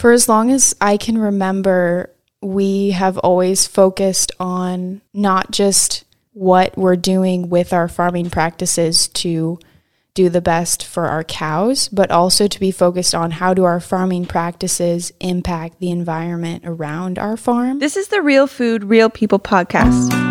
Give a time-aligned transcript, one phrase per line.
[0.00, 2.08] For as long as I can remember,
[2.40, 9.58] we have always focused on not just what we're doing with our farming practices to
[10.14, 13.78] do the best for our cows, but also to be focused on how do our
[13.78, 17.78] farming practices impact the environment around our farm.
[17.78, 20.29] This is the Real Food, Real People podcast.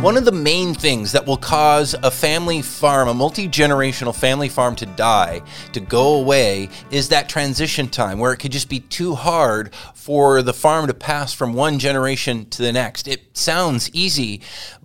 [0.00, 4.48] One of the main things that will cause a family farm, a multi generational family
[4.48, 5.42] farm to die,
[5.72, 10.40] to go away, is that transition time where it could just be too hard for
[10.40, 13.08] the farm to pass from one generation to the next.
[13.08, 14.40] It sounds easy,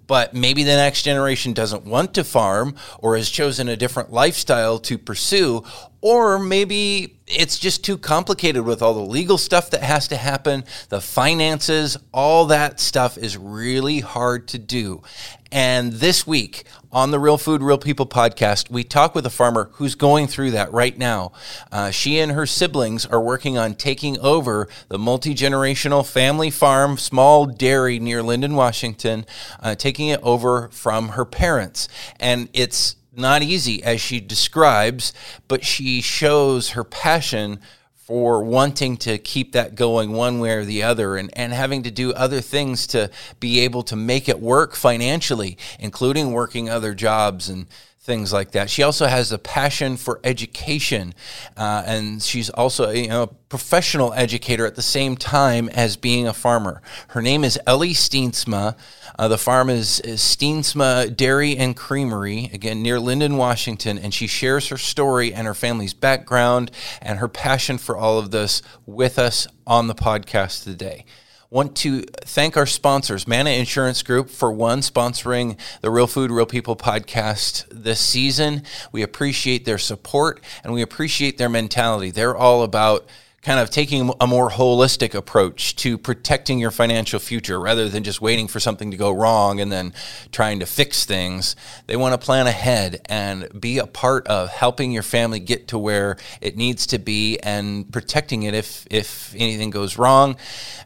[0.08, 4.80] but maybe the next generation doesn't want to farm or has chosen a different lifestyle
[4.80, 5.64] to pursue,
[6.04, 10.66] or maybe it's just too complicated with all the legal stuff that has to happen,
[10.90, 15.02] the finances, all that stuff is really hard to do.
[15.50, 19.70] And this week on the Real Food, Real People podcast, we talk with a farmer
[19.76, 21.32] who's going through that right now.
[21.72, 26.98] Uh, she and her siblings are working on taking over the multi generational family farm,
[26.98, 29.26] small dairy near Lynden, Washington,
[29.62, 31.88] uh, taking it over from her parents.
[32.20, 35.14] And it's not easy, as she describes,
[35.48, 37.60] but she shows her passion
[37.96, 41.92] for wanting to keep that going one way or the other and, and having to
[41.92, 47.48] do other things to be able to make it work financially, including working other jobs
[47.48, 47.66] and
[48.04, 48.70] things like that.
[48.70, 51.14] She also has a passion for education,
[51.56, 56.28] uh, and she's also you know, a professional educator at the same time as being
[56.28, 56.82] a farmer.
[57.10, 58.76] Her name is Ellie Steensma.
[59.18, 64.28] Uh, the farm is, is Steensma Dairy and Creamery, again, near Lynden, Washington, and she
[64.28, 69.20] shares her story and her family's background and her passion for all of this with
[69.20, 71.06] us on the podcast today
[71.54, 76.48] want to thank our sponsors, Mana Insurance Group, for one, sponsoring the Real Food, Real
[76.48, 78.64] People podcast this season.
[78.92, 82.10] We appreciate their support and we appreciate their mentality.
[82.10, 83.08] They're all about
[83.44, 88.22] kind of taking a more holistic approach to protecting your financial future rather than just
[88.22, 89.94] waiting for something to go wrong and then
[90.32, 91.56] trying to fix things.
[91.88, 95.78] They want to plan ahead and be a part of helping your family get to
[95.78, 100.38] where it needs to be and protecting it if if anything goes wrong.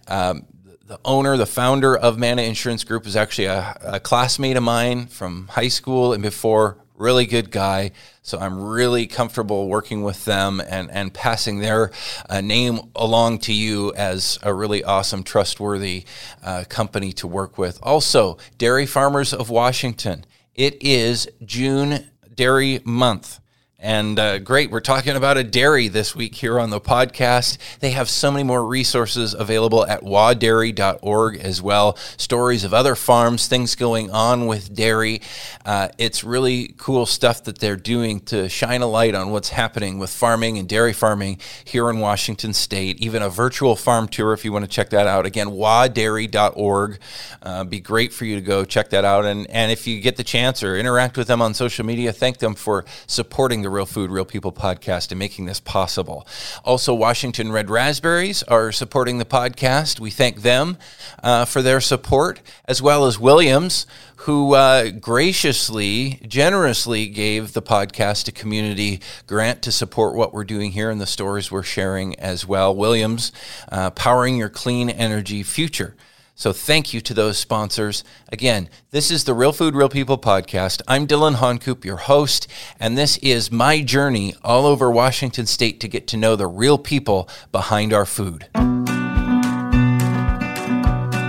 [0.08, 0.46] Um,
[0.88, 5.08] the owner, the founder of Mana Insurance Group is actually a, a, classmate of mine
[5.08, 6.78] from high school and before.
[6.96, 7.92] Really good guy.
[8.28, 11.92] So I'm really comfortable working with them and, and passing their
[12.30, 16.04] uh, name along to you as a really awesome, trustworthy
[16.44, 17.80] uh, company to work with.
[17.82, 20.26] Also, Dairy Farmers of Washington.
[20.56, 23.40] It is June Dairy Month.
[23.80, 27.60] And uh, great, we're talking about a dairy this week here on the podcast.
[27.80, 31.96] They have so many more resources available at wadairy.org as well.
[32.18, 35.22] Stories of other farms, things going on with dairy.
[35.64, 40.00] Uh, it's really cool stuff that they're doing to shine a light on what's happening
[40.00, 43.00] with farming and dairy farming here in Washington State.
[43.00, 45.28] Even a virtual farm tour if you want to check that out.
[45.28, 46.98] Again, wadairy.org.
[47.44, 49.26] Uh, be great for you to go check that out.
[49.26, 52.40] And, and if you get the chance or interact with them on social media, thank
[52.40, 56.26] them for supporting the Real Food, Real People podcast and making this possible.
[56.64, 60.00] Also, Washington Red Raspberries are supporting the podcast.
[60.00, 60.78] We thank them
[61.22, 63.86] uh, for their support, as well as Williams,
[64.20, 70.72] who uh, graciously, generously gave the podcast a community grant to support what we're doing
[70.72, 72.74] here and the stories we're sharing as well.
[72.74, 73.34] Williams,
[73.70, 75.94] uh, powering your clean energy future.
[76.40, 78.04] So thank you to those sponsors.
[78.32, 80.84] Again, this is the Real Food, Real People podcast.
[80.88, 82.48] I'm Dylan Honcoop, your host,
[82.80, 86.78] and this is my journey all over Washington State to get to know the real
[86.78, 88.50] people behind our food.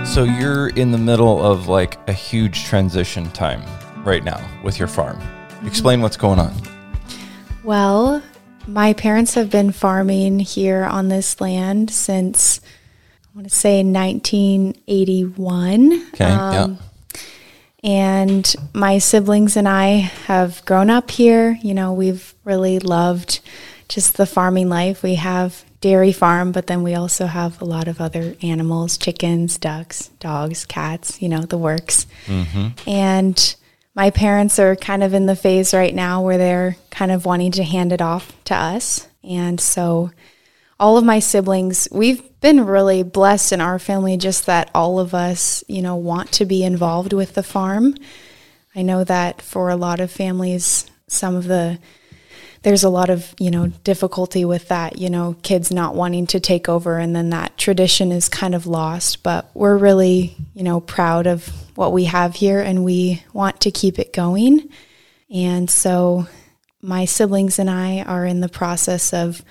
[0.05, 3.63] So you're in the middle of like a huge transition time
[4.05, 5.19] right now with your farm.
[5.65, 6.53] Explain what's going on.
[7.63, 8.21] Well,
[8.67, 12.78] my parents have been farming here on this land since I
[13.39, 15.93] want to say 1981.
[16.13, 16.25] Okay.
[16.25, 16.67] Um, yeah.
[17.81, 21.57] And my siblings and I have grown up here.
[21.61, 23.39] You know, we've really loved
[23.87, 25.03] just the farming life.
[25.03, 29.57] We have dairy farm, but then we also have a lot of other animals, chickens,
[29.57, 32.07] ducks, dogs, cats, you know, the works.
[32.25, 32.89] Mm-hmm.
[32.89, 33.55] And
[33.95, 37.53] my parents are kind of in the phase right now where they're kind of wanting
[37.53, 39.07] to hand it off to us.
[39.23, 40.11] And so
[40.79, 45.13] all of my siblings, we've been really blessed in our family just that all of
[45.13, 47.95] us, you know, want to be involved with the farm.
[48.75, 51.79] I know that for a lot of families, some of the
[52.61, 56.41] there's a lot of, you know, difficulty with that, you know, kids not wanting to
[56.41, 60.81] take over and then that tradition is kind of lost, but we're really, you know,
[60.81, 61.47] proud of
[61.77, 64.67] what we have here and we want to keep it going.
[65.33, 66.27] And so
[66.81, 69.41] my siblings and I are in the process of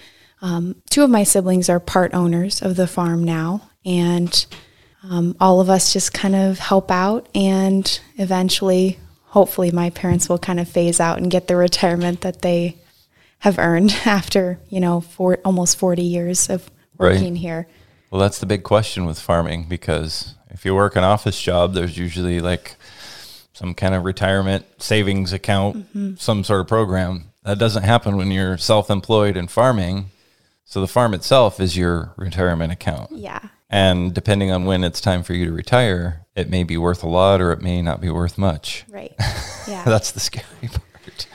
[0.42, 4.46] um, two of my siblings are part owners of the farm now, and
[5.08, 10.38] um, all of us just kind of help out, and eventually, hopefully, my parents will
[10.38, 12.76] kind of phase out and get the retirement that they
[13.40, 17.12] have earned after you know for almost forty years of Right.
[17.12, 17.68] working here.
[18.10, 21.96] Well, that's the big question with farming because if you work an office job, there's
[21.96, 22.74] usually like
[23.52, 25.86] some kind of retirement savings account,
[26.18, 27.26] some sort of program.
[27.44, 30.06] That doesn't happen when you're self employed and farming.
[30.70, 33.10] So the farm itself is your retirement account.
[33.10, 37.02] Yeah, And depending on when it's time for you to retire, it may be worth
[37.02, 38.84] a lot or it may not be worth much.
[38.90, 39.14] right.
[39.66, 41.26] Yeah, That's the scary part.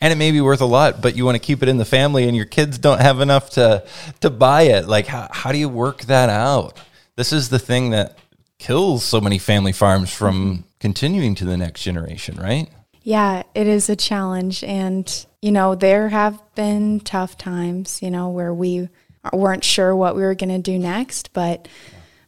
[0.00, 1.84] And it may be worth a lot, but you want to keep it in the
[1.84, 3.84] family and your kids don't have enough to
[4.20, 4.88] to buy it.
[4.88, 6.80] Like how, how do you work that out?
[7.16, 8.16] This is the thing that
[8.58, 12.70] kills so many family farms from continuing to the next generation, right?
[13.02, 14.64] Yeah, it is a challenge.
[14.64, 18.88] And, you know, there have been tough times, you know, where we
[19.32, 21.32] weren't sure what we were going to do next.
[21.32, 21.68] But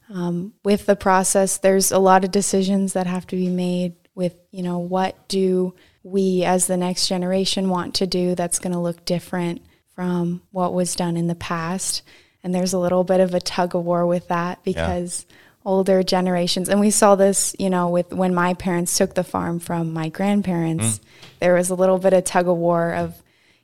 [0.09, 4.35] um, with the process, there's a lot of decisions that have to be made with,
[4.51, 5.73] you know, what do
[6.03, 9.61] we as the next generation want to do that's going to look different
[9.95, 12.03] from what was done in the past.
[12.43, 15.25] And there's a little bit of a tug of war with that because
[15.65, 16.69] older generations.
[16.69, 20.09] And we saw this you know with when my parents took the farm from my
[20.09, 20.99] grandparents
[21.39, 23.21] there was a little bit of tug of war of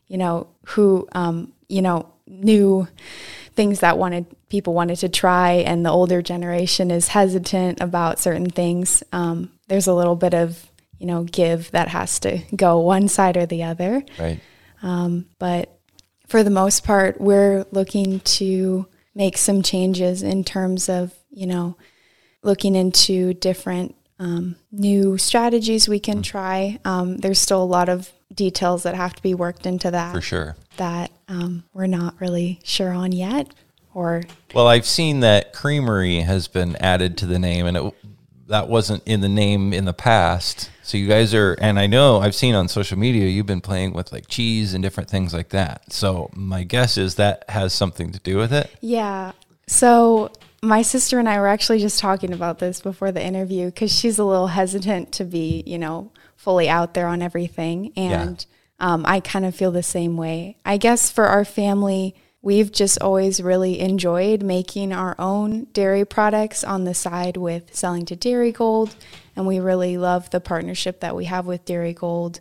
[0.07, 2.87] you know who um, you know knew
[3.53, 5.53] things that wanted people wanted to try.
[5.53, 9.03] And the older generation is hesitant about certain things.
[9.11, 10.69] Um, there's a little bit of
[10.99, 14.03] you know give that has to go one side or the other.
[14.19, 14.39] Right.
[15.39, 15.77] but
[16.27, 21.75] for the most part, we're looking to make some changes in terms of, you know,
[22.43, 26.79] looking into different um, new strategies we can try.
[26.85, 30.21] Um, there's still a lot of details that have to be worked into that For
[30.21, 30.55] sure.
[30.77, 33.47] that um, we're not really sure on yet.
[33.93, 34.23] Or
[34.53, 37.93] Well, I've seen that creamery has been added to the name, and it,
[38.47, 40.69] that wasn't in the name in the past.
[40.83, 43.93] So you guys are, and I know I've seen on social media you've been playing
[43.93, 45.91] with like cheese and different things like that.
[45.91, 48.69] So my guess is that has something to do with it.
[48.79, 49.33] Yeah.
[49.67, 50.31] So
[50.63, 54.19] my sister and I were actually just talking about this before the interview because she's
[54.19, 57.93] a little hesitant to be, you know, fully out there on everything.
[57.95, 58.45] And
[58.79, 60.57] um, I kind of feel the same way.
[60.65, 66.63] I guess for our family, we've just always really enjoyed making our own dairy products
[66.63, 68.93] on the side with selling to Darigold.
[69.35, 72.39] And we really love the partnership that we have with Darigold.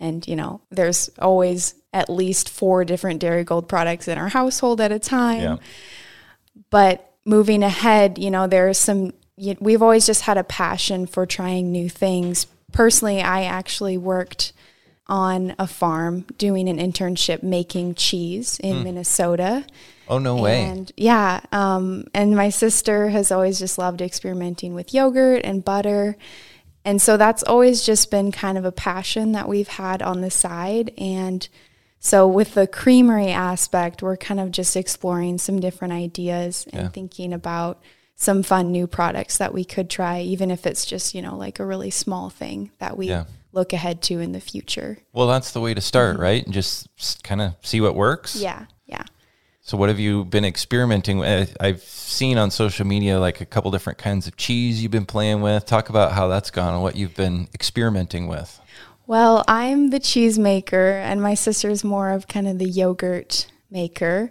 [0.00, 4.92] And, you know, there's always at least four different Darigold products in our household at
[4.92, 5.56] a time Yeah.
[6.70, 11.24] but moving ahead, you know, there's some, y- we've always just had a passion for
[11.24, 12.46] trying new things.
[12.72, 14.52] Personally, I actually worked
[15.06, 19.64] on a farm doing an internship making cheese in Minnesota.
[20.08, 20.62] Oh no way!
[20.64, 26.16] And yeah, um, and my sister has always just loved experimenting with yogurt and butter.
[26.84, 30.30] And so that's always just been kind of a passion that we've had on the
[30.30, 30.92] side.
[30.96, 31.48] And
[32.00, 36.88] so with the creamery aspect, we're kind of just exploring some different ideas and Yeah.
[36.88, 37.80] thinking about
[38.16, 41.58] some fun new products that we could try, even if it's just, you know, like
[41.58, 43.24] a really small thing that we Yeah.
[43.52, 44.98] look ahead to in the future.
[45.12, 46.22] Well, that's the way to start, mm-hmm.
[46.22, 46.44] right?
[46.44, 46.88] And just
[47.22, 48.36] kind of see what works.
[48.36, 48.66] Yeah.
[48.86, 49.04] Yeah.
[49.62, 51.56] So, what have you been experimenting with?
[51.60, 55.42] I've seen on social media like a couple different kinds of cheese you've been playing
[55.42, 55.64] with.
[55.64, 58.59] Talk about how that's gone and what you've been experimenting with.
[59.10, 64.30] Well, I'm the cheese maker, and my sister's more of kind of the yogurt maker.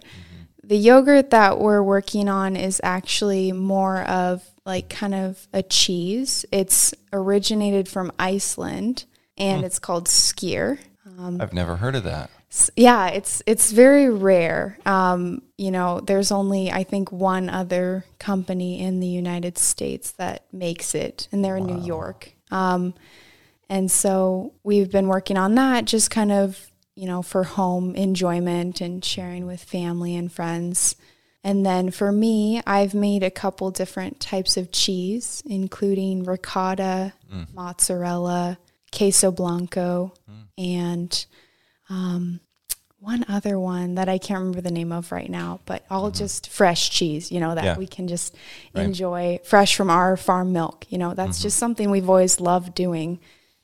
[0.63, 6.45] The yogurt that we're working on is actually more of like kind of a cheese.
[6.53, 9.03] It's originated from Iceland
[9.37, 10.79] and it's called skyr.
[11.19, 12.29] I've never heard of that.
[12.77, 14.79] Yeah, it's it's very rare.
[14.85, 20.45] Um, you know, there's only I think one other company in the United States that
[20.53, 22.31] makes it, and they're in New York.
[22.49, 22.93] Um,
[23.69, 28.81] and so we've been working on that, just kind of you know for home enjoyment
[28.81, 30.95] and sharing with family and friends.
[31.41, 37.53] And then for me, I've made a couple different types of cheese, including ricotta, mm.
[37.53, 38.57] mozzarella,
[38.91, 40.47] queso blanco, mm.
[40.57, 41.25] and
[41.89, 42.41] um,
[42.99, 46.17] one other one that I can't remember the name of right now, but all mm-hmm.
[46.17, 47.77] just fresh cheese, you know, that Yeah.
[47.77, 48.35] we can just
[48.73, 48.83] Right.
[48.83, 50.85] enjoy fresh from our farm milk.
[50.89, 51.43] You know, that's mm-hmm.
[51.43, 53.19] just something we've always loved doing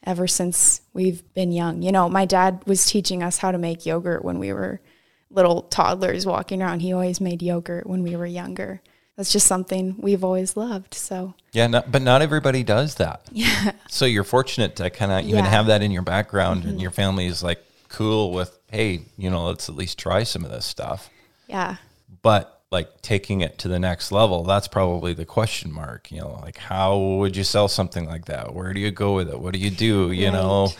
[0.05, 1.81] ever since we've been young.
[1.81, 4.81] You know, my dad was teaching us how to make yogurt when we were
[5.29, 6.79] little toddlers walking around.
[6.81, 8.81] He always made yogurt when we were younger.
[9.17, 10.93] That's just something we've always loved.
[10.93, 13.21] So, Yeah, not, but not everybody does that.
[13.31, 13.71] Yeah.
[13.89, 15.41] So you're fortunate to kind of even Yeah.
[15.41, 15.49] Mm-hmm.
[15.51, 17.59] have that in your background, and your family is like
[17.89, 21.09] cool with, hey, you know, let's at least try some of this stuff.
[21.47, 21.77] Yeah.
[22.21, 26.11] But like taking it to the next level, that's probably the question mark.
[26.11, 28.53] You know, like how would you sell something like that?
[28.53, 29.39] Where do you go with it?
[29.39, 30.11] What do you do?
[30.11, 30.73] You know,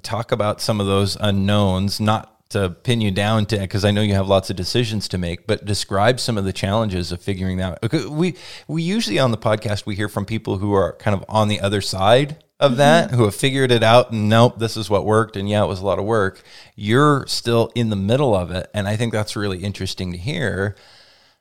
[0.00, 4.00] talk about some of those unknowns, not to pin you down to because I know
[4.00, 7.58] you have lots of decisions to make, but describe some of the challenges of figuring
[7.58, 8.10] that out.
[8.10, 11.48] We we usually on the podcast we hear from people who are kind of on
[11.48, 12.78] the other side of mm-hmm.
[12.78, 15.68] that, who have figured it out and nope, this is what worked and yeah, it
[15.68, 16.42] was a lot of work.
[16.74, 20.74] You're still in the middle of it, and I think that's really interesting to hear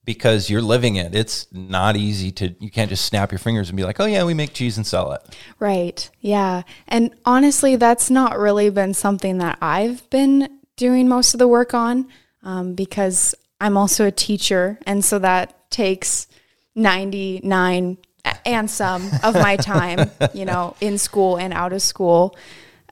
[0.05, 1.13] because you're living it.
[1.15, 4.24] It's not easy to you can't just snap your fingers and be like, "Oh yeah,
[4.24, 5.22] we make cheese and sell it."
[5.60, 6.10] Right.
[6.20, 6.63] Yeah.
[6.88, 11.74] And honestly, that's not really been something that I've been doing most of the work
[11.74, 12.08] on
[12.43, 14.79] um, because I'm also a teacher.
[14.86, 16.27] And so that takes
[16.75, 17.98] 99
[18.46, 22.36] and some of my time, you know, in school and out of school.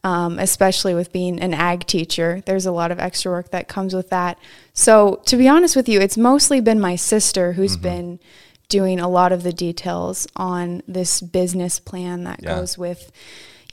[0.01, 2.41] Um, especially with being an ag teacher.
[2.46, 4.39] There's a lot of extra work that comes with that.
[4.74, 7.84] So, to be honest with you, it's mostly been my sister who's mm-hmm.
[7.84, 8.20] been
[8.70, 12.56] doing a lot of the details on this business plan that yeah.
[12.56, 13.12] goes with,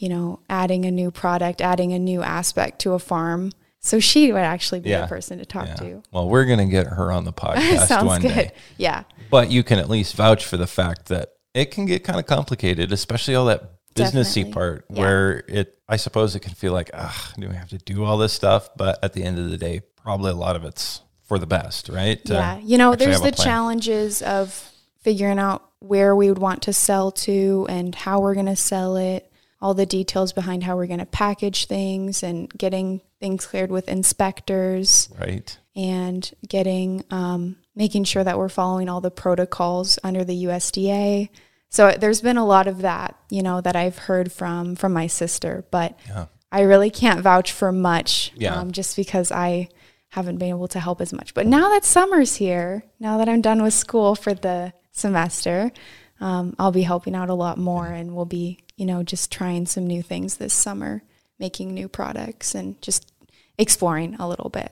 [0.00, 3.52] you know, adding a new product, adding a new aspect to a farm.
[3.80, 5.02] So she would actually be yeah.
[5.02, 5.74] the person to talk yeah.
[5.74, 6.02] to.
[6.10, 8.34] Well, we're going to get her on the podcast Sounds one good.
[8.34, 8.52] day.
[8.78, 9.04] Yeah.
[9.30, 12.26] But you can at least vouch for the fact that it can get kind of
[12.26, 14.52] complicated, especially all that businessy Definitely.
[14.52, 15.00] part yeah.
[15.00, 18.18] where it I suppose it can feel like, ah, do we have to do all
[18.18, 18.70] this stuff?
[18.76, 21.88] But at the end of the day, probably a lot of it's for the best,
[21.88, 22.20] right?
[22.24, 22.58] Yeah.
[22.58, 27.66] you know, there's the challenges of figuring out where we would want to sell to
[27.68, 31.06] and how we're going to sell it all the details behind how we're going to
[31.06, 35.08] package things and getting things cleared with inspectors.
[35.18, 35.56] Right.
[35.74, 41.28] And getting, um, making sure that we're following all the protocols under the USDA.
[41.68, 45.06] So there's been a lot of that, you know, that I've heard from from my
[45.06, 46.26] sister, but yeah.
[46.52, 48.54] I really can't vouch for much, yeah.
[48.54, 49.68] um, just because I
[50.10, 51.34] haven't been able to help as much.
[51.34, 55.72] But now that summer's here, now that I'm done with school for the semester,
[56.20, 59.66] um, I'll be helping out a lot more, and we'll be you know, just trying
[59.66, 61.02] some new things this summer,
[61.38, 63.12] making new products and just
[63.58, 64.70] exploring a little bit.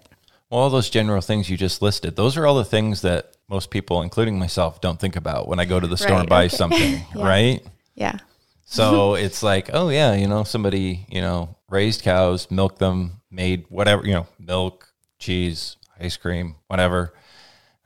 [0.51, 3.71] Well, all those general things you just listed, those are all the things that most
[3.71, 6.45] people, including myself, don't think about when I go to the store right, and buy
[6.47, 6.57] okay.
[6.57, 7.27] something, yeah.
[7.27, 7.67] right?
[7.95, 8.19] Yeah.
[8.67, 13.67] So it's like, oh yeah, you know, somebody, you know, raised cows, milked them, made
[13.69, 17.15] whatever, you know, milk, cheese, ice cream, whatever,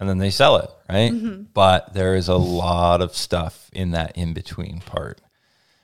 [0.01, 1.13] and then they sell it, right?
[1.13, 1.45] Mm-hmm.
[1.53, 5.21] But there is a lot of stuff in that in between part.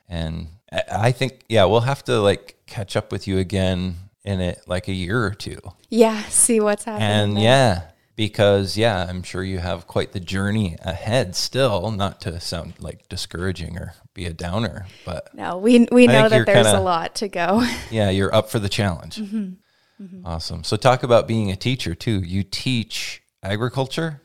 [0.09, 0.49] And
[0.91, 4.89] I think, yeah, we'll have to like catch up with you again in it like
[4.89, 5.59] a year or two.
[5.91, 7.09] Yeah, see what's happening.
[7.09, 7.45] And there.
[7.45, 7.83] yeah,
[8.17, 13.09] because yeah, I'm sure you have quite the journey ahead still, not to sound like
[13.09, 17.17] discouraging or be a downer, but No, we we know that there's kinda, a lot
[17.17, 17.67] to go.
[17.91, 19.17] yeah, you're up for the challenge.
[19.17, 20.05] Mm-hmm.
[20.05, 20.27] Mm-hmm.
[20.27, 20.65] Awesome.
[20.65, 22.21] So talk about being a teacher too.
[22.21, 24.21] You teach agriculture?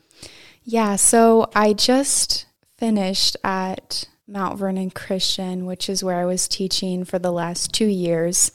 [0.64, 7.04] Yeah, so I just finished at Mount Vernon Christian, which is where I was teaching
[7.04, 8.52] for the last two years,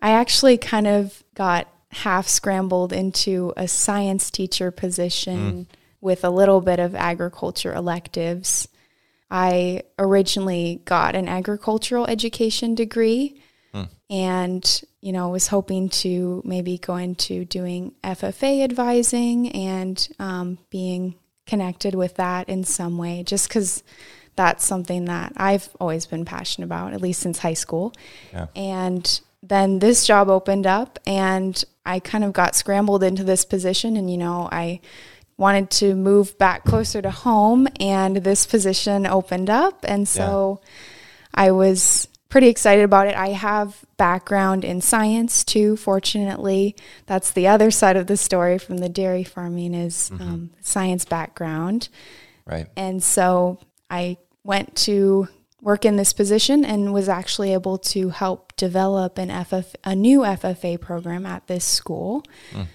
[0.00, 5.66] I actually kind of got half scrambled into a science teacher position mm.
[6.00, 8.68] with a little bit of agriculture electives.
[9.30, 13.40] I originally got an agricultural education degree
[13.74, 13.88] mm.
[14.08, 21.16] and, you know, was hoping to maybe go into doing FFA advising and um, being
[21.46, 23.82] connected with that in some way, just because
[24.36, 27.92] that's something that I've always been passionate about, at least since high school.
[28.32, 28.46] Yeah.
[28.54, 33.96] And then this job opened up, and I kind of got scrambled into this position.
[33.96, 34.80] And, you know, I
[35.36, 39.84] wanted to move back closer to home, and this position opened up.
[39.84, 40.68] And so yeah.
[41.34, 43.16] I was pretty excited about it.
[43.16, 46.76] I have background in science too, fortunately.
[47.06, 50.22] That's the other side of the story from the dairy farming is mm-hmm.
[50.22, 51.88] um, science background.
[52.46, 52.68] Right.
[52.76, 53.58] And so
[53.90, 55.28] I went to
[55.60, 60.20] work in this position and was actually able to help develop an FF, a new
[60.20, 62.24] FFA program at this school.
[62.52, 62.66] Mm.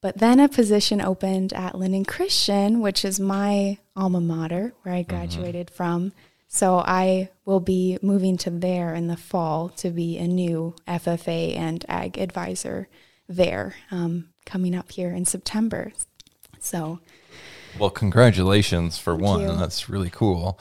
[0.00, 5.02] But then a position opened at Lynden Christian, which is my alma mater where I
[5.02, 5.10] mm-hmm.
[5.10, 5.76] graduated mm-hmm.
[5.76, 6.12] from.
[6.46, 11.56] So I will be moving to there in the fall to be a new FFA
[11.56, 12.88] and ag advisor
[13.28, 15.92] there um, coming up here in September.
[16.58, 17.00] So,
[17.78, 19.42] well, congratulations for one.
[19.42, 19.56] You.
[19.56, 20.58] That's really cool.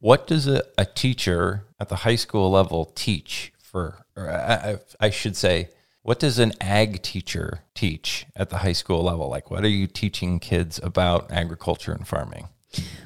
[0.00, 5.10] What does a, a teacher at the high school level teach for, or I, I
[5.10, 5.68] should say,
[6.02, 9.28] what does an ag teacher teach at the high school level?
[9.28, 12.48] Like, what are you teaching kids about agriculture and farming?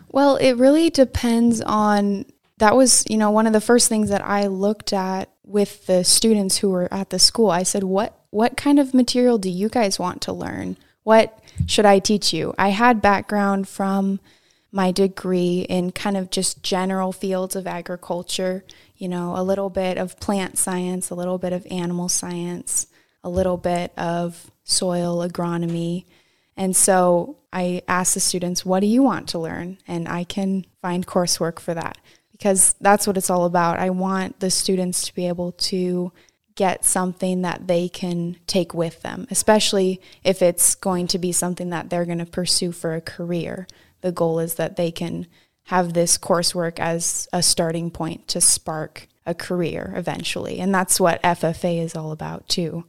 [0.08, 2.26] Well, it really depends on
[2.58, 6.04] that was, you know, one of the first things that I looked at with the
[6.04, 7.50] students who were at the school.
[7.50, 10.76] I said, "What what kind of material do you guys want to learn?
[11.04, 12.52] what should I teach you?
[12.58, 14.18] I had background from
[14.74, 18.64] my degree in kind of just general fields of agriculture,
[18.96, 22.88] you know, a little bit of plant science, a little bit of animal science,
[23.22, 26.04] a little bit of soil agronomy.
[26.56, 29.78] And so I asked the students, what do you want to learn?
[29.86, 31.96] And I can find coursework for that
[32.32, 33.78] because that's what it's all about.
[33.78, 36.10] I want the students to be able to
[36.56, 41.70] get something that they can take with them, especially if it's going to be something
[41.70, 43.68] that they're going to pursue for a career.
[44.04, 45.26] The goal is that they can
[45.68, 50.60] have this coursework as a starting point to spark a career eventually.
[50.60, 52.84] And that's what FFA is all about, too.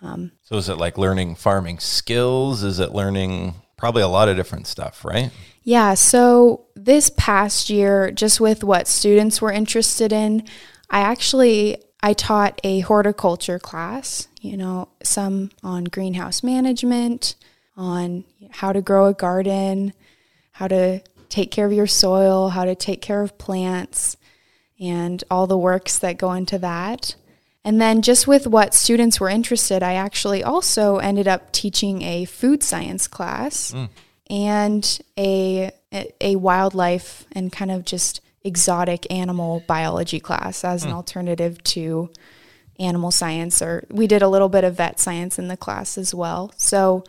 [0.00, 2.62] Um, so, is it like learning farming skills?
[2.62, 5.30] Is it learning probably a lot of different stuff, right?
[5.62, 5.92] Yeah.
[5.92, 10.48] So, this past year, just with what students were interested in,
[10.88, 17.34] I actually I taught a horticulture class, you know, some on greenhouse management,
[17.76, 19.92] on how to grow a garden,
[20.60, 21.00] how to
[21.30, 24.18] take care of your soil, how to take care of plants,
[24.78, 27.16] and all the works that go into that.
[27.64, 32.26] And then, just with what students were interested, I actually also ended up teaching a
[32.26, 33.88] food science class mm.
[34.28, 35.70] and a,
[36.20, 40.94] a wildlife and kind of just exotic animal biology class as an mm.
[40.94, 42.10] alternative to
[42.78, 46.14] animal science or we did a little bit of vet science in the class as
[46.14, 46.52] well.
[46.58, 47.04] So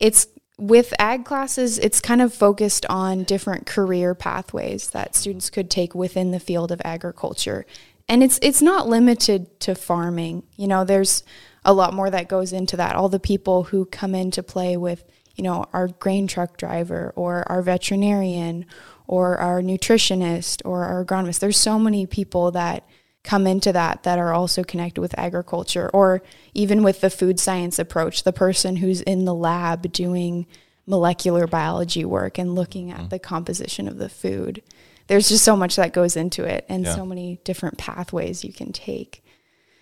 [0.00, 0.26] it's
[0.56, 5.94] with ag classes it's kind of focused on different career pathways that students could take
[5.94, 7.66] within the field of agriculture.
[8.08, 10.42] And it's it's not limited to farming.
[10.56, 11.24] You know, there's
[11.64, 12.94] a lot more that goes into that.
[12.94, 17.50] All the people who come into play with, you know, our grain truck driver or
[17.50, 18.66] our veterinarian
[19.06, 21.38] or our nutritionist or our agronomist.
[21.38, 22.86] There's so many people that
[23.24, 27.78] come into that that are also connected with agriculture or even with the food science
[27.78, 30.46] approach, the person who's in the lab doing
[30.86, 33.10] molecular biology work and looking at mm.
[33.10, 34.62] the composition of the food.
[35.06, 36.94] There's just so much that goes into it and yeah.
[36.94, 39.24] so many different pathways you can take.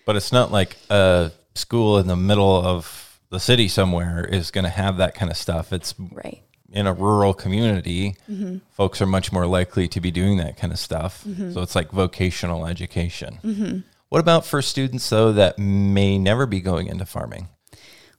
[0.05, 4.63] But it's not like a school in the middle of the city somewhere is going
[4.63, 5.73] to have that kind of stuff.
[5.73, 8.57] It's right in a rural community, mm-hmm.
[8.71, 11.23] folks are much more likely to be doing that kind of stuff.
[11.23, 11.53] Mm-hmm.
[11.53, 13.39] So it's like vocational education.
[13.43, 13.79] Mm-hmm.
[14.09, 17.47] What about for students, though, that may never be going into farming?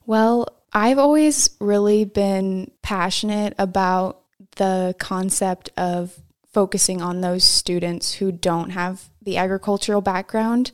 [0.05, 4.21] Well, I've always really been passionate about
[4.55, 6.17] the concept of
[6.51, 10.71] focusing on those students who don't have the agricultural background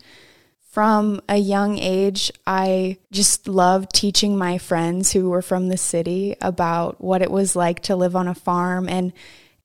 [0.71, 6.37] from a young age, I just loved teaching my friends who were from the city
[6.41, 8.87] about what it was like to live on a farm.
[8.87, 9.11] And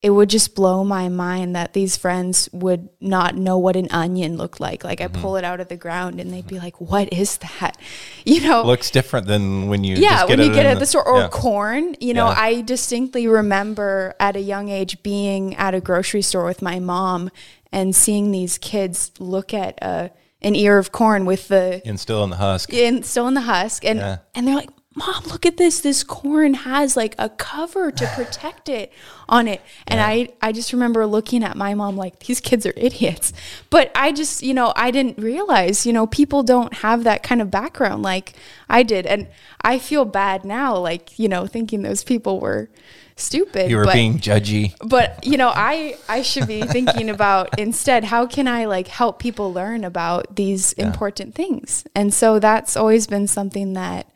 [0.03, 4.37] it would just blow my mind that these friends would not know what an onion
[4.37, 4.83] looked like.
[4.83, 5.23] Like I mm-hmm.
[5.23, 7.79] pull it out of the ground and they'd be like, "What is that?"
[8.25, 11.07] You know, looks different than when you yeah when you get it at the store
[11.07, 11.29] or yeah.
[11.29, 11.95] corn.
[12.01, 12.35] You know, yeah.
[12.37, 17.31] I distinctly remember at a young age being at a grocery store with my mom
[17.73, 20.11] and seeing these kids look at a
[20.47, 23.41] an ear of corn with the and still in the husk and still in the
[23.41, 24.19] husk and yeah.
[24.35, 28.69] and they're like mom look at this this corn has like a cover to protect
[28.69, 28.93] it
[29.29, 30.07] on it and yeah.
[30.07, 33.33] i i just remember looking at my mom like these kids are idiots
[33.71, 37.43] but i just you know i didn't realize you know people don't have that kind
[37.43, 38.33] of background like
[38.69, 39.29] i did and
[39.61, 42.69] i feel bad now like you know thinking those people were
[43.17, 43.71] stupid.
[43.71, 44.75] You were but, being judgy.
[44.87, 49.19] But you know, I I should be thinking about instead how can I like help
[49.19, 50.87] people learn about these yeah.
[50.87, 51.87] important things.
[51.95, 54.07] And so that's always been something that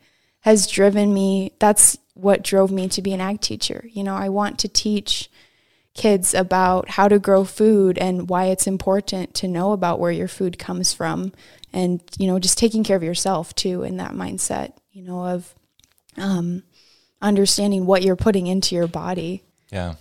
[0.41, 1.53] has driven me.
[1.59, 3.85] That's what drove me to be an ag teacher.
[3.91, 5.29] You know, I want to teach
[5.93, 10.27] kids about how to grow food and why it's important to know about where your
[10.27, 11.33] food comes from
[11.73, 15.53] and you know just taking care of yourself too in that mindset you know of
[16.17, 16.63] um,
[17.21, 19.43] understanding what you're putting into your body.
[19.71, 19.95] Yeah.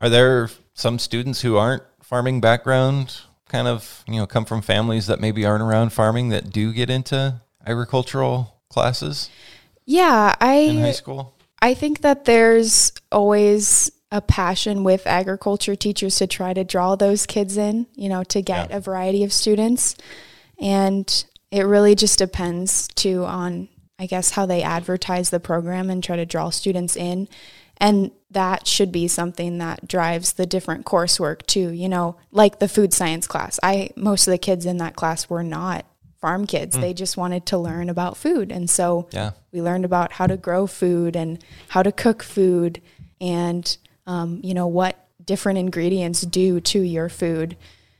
[0.00, 5.06] Are there some students who aren't farming background, kind of, you know, come from families
[5.06, 9.30] that maybe aren't around farming that do get into agricultural classes?
[9.86, 11.34] Yeah, I in high school.
[11.62, 17.26] I think that there's always a passion with agriculture teachers to try to draw those
[17.26, 18.76] kids in, you know, to get yeah.
[18.76, 19.96] a variety of students.
[20.60, 23.68] And it really just depends too on
[23.98, 27.28] I guess, how they advertise the program and try to draw students in.
[27.78, 31.70] And that should be something that drives the different coursework too.
[31.70, 33.58] You know, like the food science class.
[33.62, 35.86] I most of the kids in that class were not
[36.26, 36.76] farm kids.
[36.76, 36.80] Mm.
[36.80, 38.50] They just wanted to learn about food.
[38.50, 39.30] And so yeah.
[39.52, 42.82] we learned about how to grow food and how to cook food
[43.20, 43.76] and
[44.08, 47.56] um, you know what different ingredients do to your food.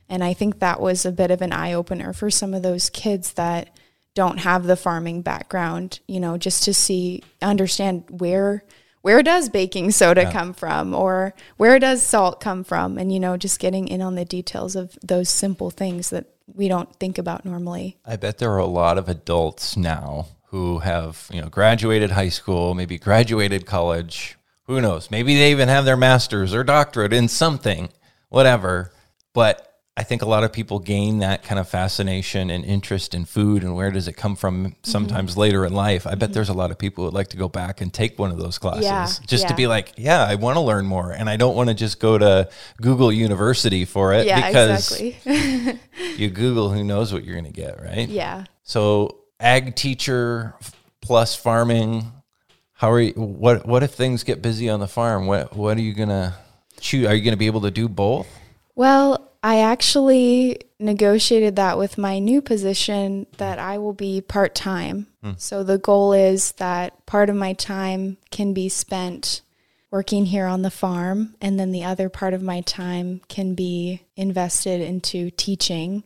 [0.09, 2.89] And I think that was a bit of an eye opener for some of those
[2.89, 3.69] kids that
[4.13, 8.65] don't have the farming background, you know, just to see, understand where
[9.03, 13.37] where does baking soda come from or where does salt come from and you know
[13.37, 17.45] just getting in on the details of those simple things that we don't think about
[17.45, 22.11] normally I bet there are a lot of adults now who have, you know, graduated
[22.11, 24.37] high school, maybe graduated college.
[24.63, 25.11] Who knows?
[25.11, 27.89] Maybe they even have their master's or doctorate in something,
[28.29, 28.91] whatever.
[29.33, 33.25] But I think a lot of people gain that kind of fascination and interest in
[33.25, 34.73] food and where does it come from mm-hmm.
[34.83, 36.05] sometimes later in life.
[36.05, 36.33] I bet mm-hmm.
[36.33, 38.37] there's a lot of people who would like to go back and take one of
[38.37, 41.35] those classes Yeah, just to be like, yeah, I want to learn more and I
[41.35, 42.47] don't want to just go to
[42.79, 45.79] Google University for it yeah because exactly
[46.15, 48.07] you Google who knows what you're going to get, right?
[48.07, 50.53] yeah So ag teacher
[51.01, 52.11] plus farming.
[52.73, 53.13] How are you?
[53.13, 55.25] What What if things get busy on the farm?
[55.25, 56.35] What What are you gonna
[56.79, 57.07] shoot?
[57.07, 58.27] Are you gonna be able to do both?
[58.75, 65.07] Well, I actually negotiated that with my new position that I will be part time.
[65.23, 65.31] Hmm.
[65.37, 69.39] So the goal is that part of my time can be spent
[69.89, 74.01] working here on the farm, and then the other part of my time can be
[74.17, 76.03] invested into teaching.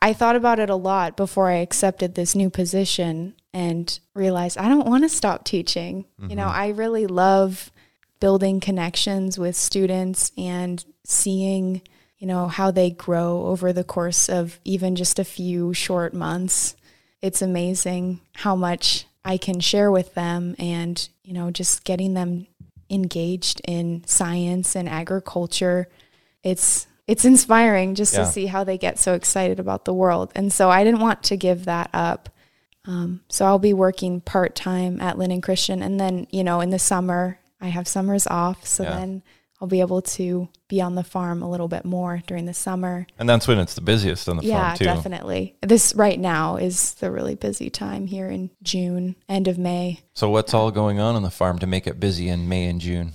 [0.00, 4.68] I thought about it a lot before I accepted this new position and realized I
[4.68, 6.06] don't want to stop teaching.
[6.18, 6.60] You know, mm-hmm.
[6.60, 7.70] I really love
[8.18, 11.82] building connections with students and seeing,
[12.22, 16.76] you know, how they grow over the course of even just a few short months.
[17.20, 22.46] It's amazing how much I can share with them and, you know, just getting them
[22.88, 25.88] engaged in science and agriculture.
[26.44, 28.20] It's it's inspiring just Yeah.
[28.20, 30.30] to see how they get so excited about the world.
[30.36, 32.28] And so I didn't want to give that up.
[32.84, 36.70] Um, so I'll be working part time at Lynden Christian, and then you know in
[36.70, 38.90] the summer I have summers off, so Yeah.
[38.96, 39.22] then
[39.62, 43.06] I'll be able to be on the farm a little bit more during the summer.
[43.16, 44.84] And that's when it's the busiest on the yeah, farm too.
[44.86, 45.54] Yeah, definitely.
[45.60, 50.00] This right now is the really busy time here in June, end of May.
[50.14, 52.80] So what's all going on on the farm to make it busy in May and
[52.80, 53.12] June?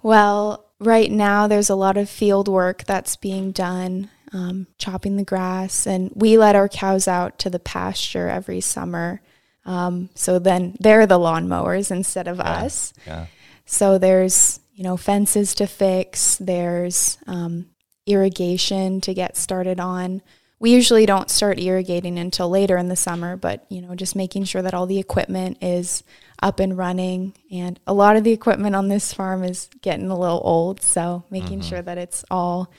[0.00, 5.24] Well, right now there's a lot of field work that's being done, um, chopping the
[5.24, 9.20] grass, and we let our cows out to the pasture every summer.
[9.64, 12.92] Um, so then they're the lawnmowers instead of us.
[13.04, 13.26] Yeah.
[13.66, 16.36] So there's you know fences to fix.
[16.36, 17.66] There's um,
[18.06, 20.22] irrigation to get started on.
[20.60, 24.44] We usually don't start irrigating until later in the summer, but you know just making
[24.44, 26.04] sure that all the equipment is
[26.40, 27.34] up and running.
[27.50, 31.24] And a lot of the equipment on this farm is getting a little old, so
[31.28, 32.70] making sure that it's all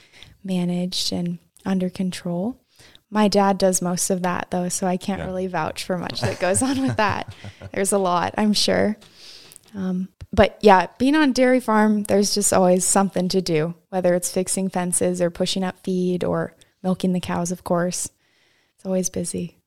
[0.41, 2.61] managed and under control.
[3.11, 5.25] My dad does most of that though, so I can't Yeah.
[5.25, 7.35] really vouch for much that goes on with that.
[7.73, 8.95] There's a lot, I'm sure.
[9.75, 14.13] Um, but yeah, being on a dairy farm, there's just always something to do, whether
[14.13, 18.09] it's fixing fences or pushing up feed or milking the cows, of course.
[18.75, 19.57] It's always busy.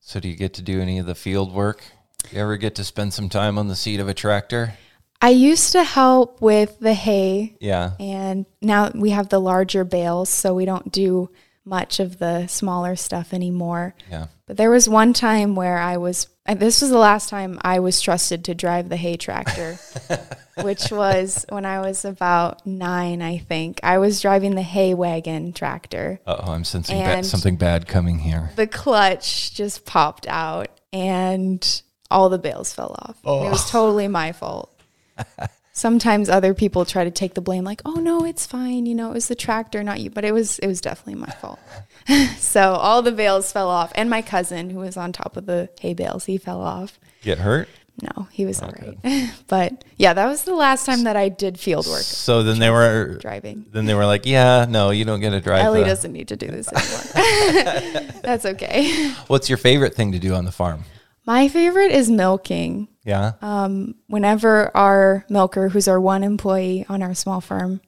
[0.00, 1.82] So do you get to do any of the field work?
[2.30, 4.74] You ever get to spend some time on the seat of a tractor?
[5.20, 7.92] I used to help with the hay, Yeah.
[7.98, 11.30] and now we have the larger bales, so we don't do
[11.68, 13.94] much of the smaller stuff anymore.
[14.10, 14.26] Yeah.
[14.46, 17.80] But there was one time where I was, and this was the last time I
[17.80, 19.78] was trusted to drive the hay tractor,
[20.62, 23.80] which was when I was about nine, I think.
[23.82, 26.20] I was driving the hay wagon tractor.
[26.26, 28.50] Uh oh, I'm sensing ba- something bad coming here.
[28.56, 33.18] The clutch just popped out and all the bales fell off.
[33.22, 34.74] It was totally my fault.
[35.78, 38.84] Sometimes other people try to take the blame, like, "Oh no, it's fine.
[38.84, 41.30] You know, it was the tractor, not you." But it was, it was definitely my
[41.30, 41.60] fault.
[42.38, 45.68] so all the bales fell off, and my cousin, who was on top of the
[45.80, 46.98] hay bales, he fell off.
[47.22, 47.68] Get hurt?
[48.02, 49.30] No, he was all right.
[49.46, 52.70] but yeah, that was the last time that I did field work So then they
[52.70, 53.66] were driving.
[53.70, 56.26] then they were like, "Yeah, no, you don't get to drive." Ellie the- doesn't need
[56.28, 58.10] to do this anymore.
[58.22, 59.10] That's okay.
[59.28, 60.82] What's your favorite thing to do on the farm?
[61.28, 62.88] My favorite is milking.
[63.04, 63.32] Yeah.
[63.42, 67.82] Um, whenever our milker, who's our one employee on our small farm,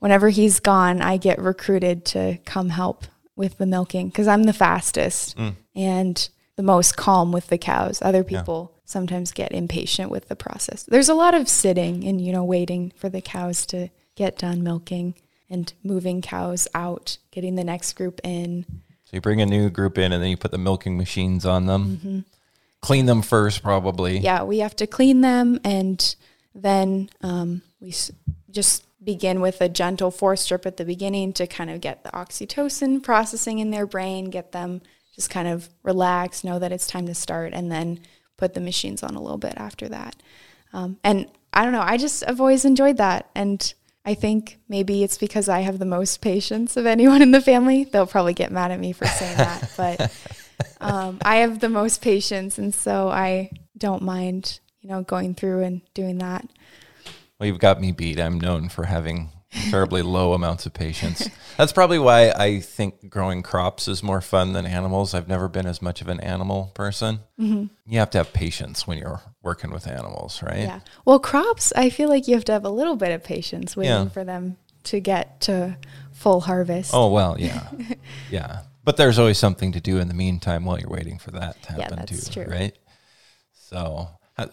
[0.00, 3.04] whenever he's gone, I get recruited to come help
[3.36, 5.38] with the milking because I'm the fastest
[5.76, 8.02] and the most calm with the cows.
[8.02, 10.82] Other people sometimes get impatient with the process.
[10.82, 14.64] There's a lot of sitting and, you know, waiting for the cows to get done
[14.64, 15.14] milking
[15.48, 18.64] and moving cows out, getting the next group in.
[19.04, 21.66] So you bring a new group in, and then you put the milking machines on
[21.66, 22.24] them.
[22.82, 24.18] Clean them first, probably.
[24.18, 26.14] Yeah, we have to clean them, and
[26.54, 28.10] then um, we s-
[28.50, 32.10] just begin with a gentle fore strip at the beginning to kind of get the
[32.10, 34.80] oxytocin processing in their brain, get them
[35.14, 38.00] just kind of relax, know that it's time to start, and then
[38.36, 40.16] put the machines on a little bit after that.
[40.72, 43.72] Um, and I don't know, I just have always enjoyed that, and
[44.04, 47.84] I think maybe it's because I have the most patience of anyone in the family.
[47.84, 50.10] They'll probably get mad at me for saying that, but
[50.80, 55.62] um, I have the most patience, and so I don't mind, you know, going through
[55.62, 56.46] and doing that.
[57.38, 58.20] Well, you've got me beat.
[58.20, 59.30] I'm known for having
[59.70, 61.28] terribly low amounts of patience.
[61.56, 65.12] That's probably why I think growing crops is more fun than animals.
[65.12, 67.20] I've never been as much of an animal person.
[67.38, 67.66] Mm-hmm.
[67.90, 70.60] You have to have patience when you're working with animals, right?
[70.60, 70.80] Yeah.
[71.04, 73.90] Well, crops, I feel like you have to have a little bit of patience waiting
[73.92, 74.08] Yeah.
[74.10, 75.76] for them to get to
[76.12, 76.92] full harvest.
[76.94, 77.68] Oh well, yeah,
[78.30, 78.60] yeah.
[78.82, 81.74] But there's always something to do in the meantime while you're waiting for that to
[81.76, 82.52] Yeah, happen that's too, true.
[82.52, 82.76] right?
[83.52, 84.08] So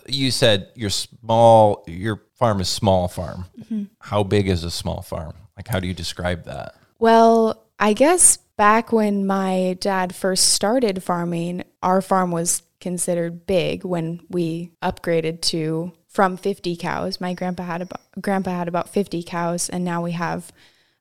[0.08, 3.46] you said your small, your farm is small farm.
[3.60, 3.84] Mm-hmm.
[4.00, 5.34] How big is a small farm?
[5.56, 6.76] Like, how do you describe that?
[7.00, 13.84] Well, I guess back when my dad first started farming, our farm was considered big
[13.86, 17.22] when we upgraded to from 50 cows.
[17.22, 20.52] My grandpa had about grandpa had about 50 cows and now we have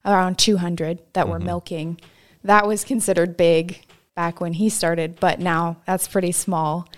[0.05, 2.01] around 200 that we're milking.
[2.47, 6.89] That was considered big back when he started, but now that's pretty small.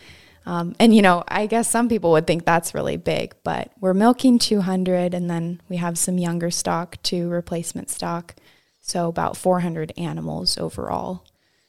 [0.44, 3.94] Um, and you know, I guess some people would think that's really big, but we're
[3.94, 8.34] milking 200 and then we have some younger stock to replacement stock.
[8.80, 11.24] So about 400 animals overall,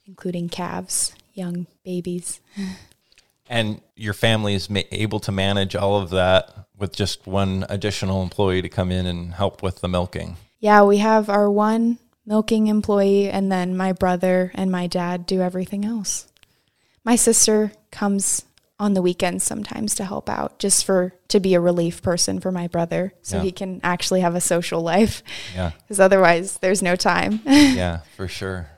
[0.06, 2.42] including calves, young babies.
[3.52, 8.22] And your family is ma- able to manage all of that with just one additional
[8.22, 10.38] employee to come in and help with the milking.
[10.60, 11.98] Yeah, we have our one
[12.30, 16.28] milking employee, and then my brother and my dad do everything else.
[17.04, 18.46] My sister comes
[18.80, 22.52] on the weekends sometimes to help out, just for to be a relief person for
[22.52, 23.44] my brother, so Yeah.
[23.44, 25.24] he can actually have a social life.
[25.56, 25.72] Yeah.
[25.82, 27.42] Because otherwise, there's no time.
[27.46, 28.70] yeah, for sure.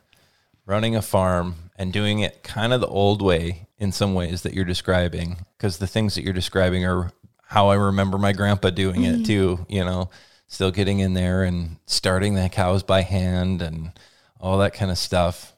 [0.65, 4.53] Running a farm and doing it kind of the old way in some ways that
[4.53, 7.11] you're describing, because the things that you're describing are
[7.47, 9.23] how I remember my grandpa doing it mm-hmm.
[9.23, 10.09] too, you know,
[10.51, 13.91] still getting in there and starting the cows by hand and
[14.39, 15.53] all that kind of stuff.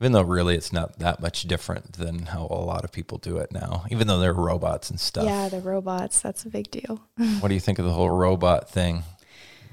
[0.00, 3.36] Even though really it's not that much different than how a lot of people do
[3.38, 5.24] it now, even though they're robots and stuff.
[5.24, 7.00] yeah, the robots, that's a big deal.
[7.40, 9.02] What do you think of the whole robot thing?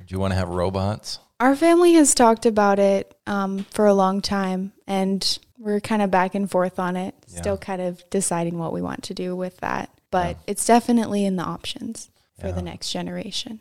[0.05, 1.19] Do you want to have robots?
[1.39, 6.09] Our family has talked about it um, for a long time, and we're kind of
[6.11, 7.41] back and forth on it, Yeah.
[7.41, 9.89] still kind of deciding what we want to do with that.
[10.11, 12.09] But it's definitely in the options
[12.39, 12.53] for Yeah.
[12.53, 13.59] the next generation.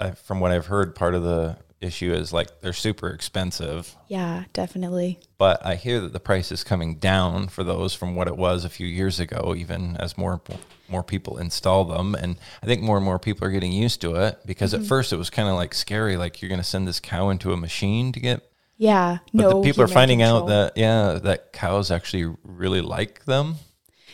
[0.00, 3.94] I, from what I've heard, part of the issue is like they're super expensive.
[4.08, 5.18] Yeah, definitely.
[5.38, 8.64] But I hear that the price is coming down for those from what it was
[8.64, 10.40] a few years ago, even as more
[10.88, 12.14] more people install them.
[12.16, 14.82] And I think more and more people are getting used to it because Mm-hmm.
[14.82, 17.30] at first it was kind of like scary, like you're going to send this cow
[17.30, 18.42] into a machine to get.
[18.76, 19.60] Yeah, But no.
[19.60, 20.42] the people are finding control.
[20.44, 23.56] out that yeah, that cows actually really like them.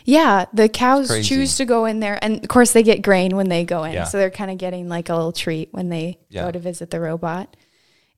[0.06, 3.48] Yeah, the cows choose to go in there, and of course they get grain when
[3.48, 4.04] they go in, Yeah.
[4.04, 6.44] so they're kind of getting like a little treat when they Yeah.
[6.44, 7.56] go to visit the robot.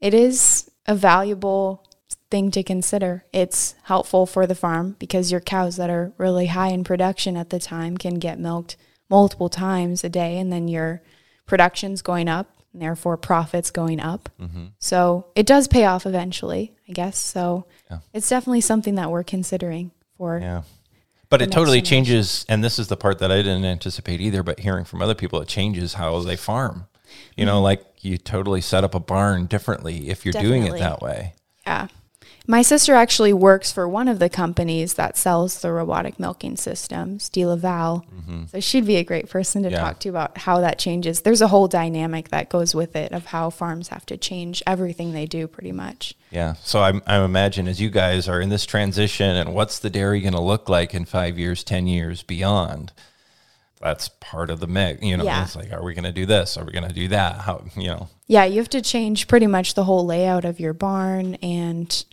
[0.01, 1.83] It is a valuable
[2.31, 3.25] thing to consider.
[3.33, 7.49] It's helpful for the farm because your cows that are really high in production at
[7.51, 8.77] the time can get milked
[9.09, 11.03] multiple times a day, and then your
[11.47, 14.29] production's going up, and therefore profits going up.
[14.39, 14.67] Mm-hmm.
[14.79, 17.17] So it does pay off eventually, I guess.
[17.19, 18.01] So Yeah.
[18.13, 20.39] it's definitely something that we're considering for.
[20.39, 20.63] Yeah.
[21.31, 24.43] But it totally changes, and this is the part that I didn't anticipate either.
[24.43, 26.87] But hearing from other people, it changes how they farm.
[27.37, 27.47] You Mm-hmm.
[27.47, 31.35] know, like you totally set up a barn differently if you're doing it that way.
[31.67, 31.89] Yeah.
[32.51, 37.29] My sister actually works for one of the companies that sells the robotic milking systems,
[37.29, 38.05] DeLaval.
[38.51, 39.75] So she'd be a great person to Mm-hmm.
[39.75, 39.81] Yeah.
[39.83, 41.21] talk to about how that changes.
[41.21, 45.13] There's a whole dynamic that goes with it of how farms have to change everything
[45.13, 46.15] they do pretty much.
[46.31, 46.55] Yeah.
[46.63, 50.23] So I, I imagine as you guys are in this transition, and what's the dairy
[50.23, 52.93] going to look like in five years, ten years beyond?
[53.79, 55.03] That's part of the mix.
[55.03, 55.43] You know, Yeah.
[55.43, 56.57] it's like, are we going to do this?
[56.57, 57.43] Are we going to do that?
[57.43, 58.09] How you know?
[58.27, 62.05] Yeah, you have to change pretty much the whole layout of your barn and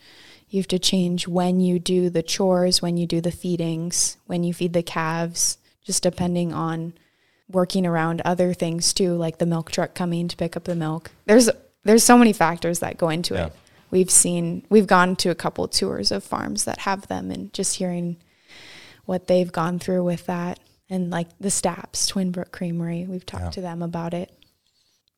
[0.56, 4.44] you have to change when you do the chores, when you do the feedings, when
[4.44, 6.94] you feed the calves, just depending on
[7.52, 11.12] working around other things too, like the milk truck coming to pick up the milk.
[11.26, 11.50] There's
[11.84, 13.46] there's so many factors that go into Yeah.
[13.48, 13.54] it.
[13.92, 17.76] We've seen we've gone to a couple tours of farms that have them and just
[17.76, 18.18] hearing
[19.06, 20.60] what they've gone through with that.
[20.90, 23.50] And like the Staps, Twin Brook Creamery, we've talked Yeah.
[23.52, 24.32] to them about it.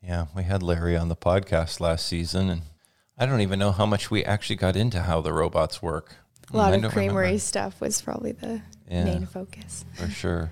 [0.02, 2.62] Yeah, we had Larry on the podcast last season, and
[3.18, 6.16] I don't even know how much we actually got into how the robots work.
[6.54, 7.40] A lot I of creamery remember.
[7.40, 9.04] stuff was probably the Yeah.
[9.06, 9.84] main focus.
[9.96, 10.52] for sure.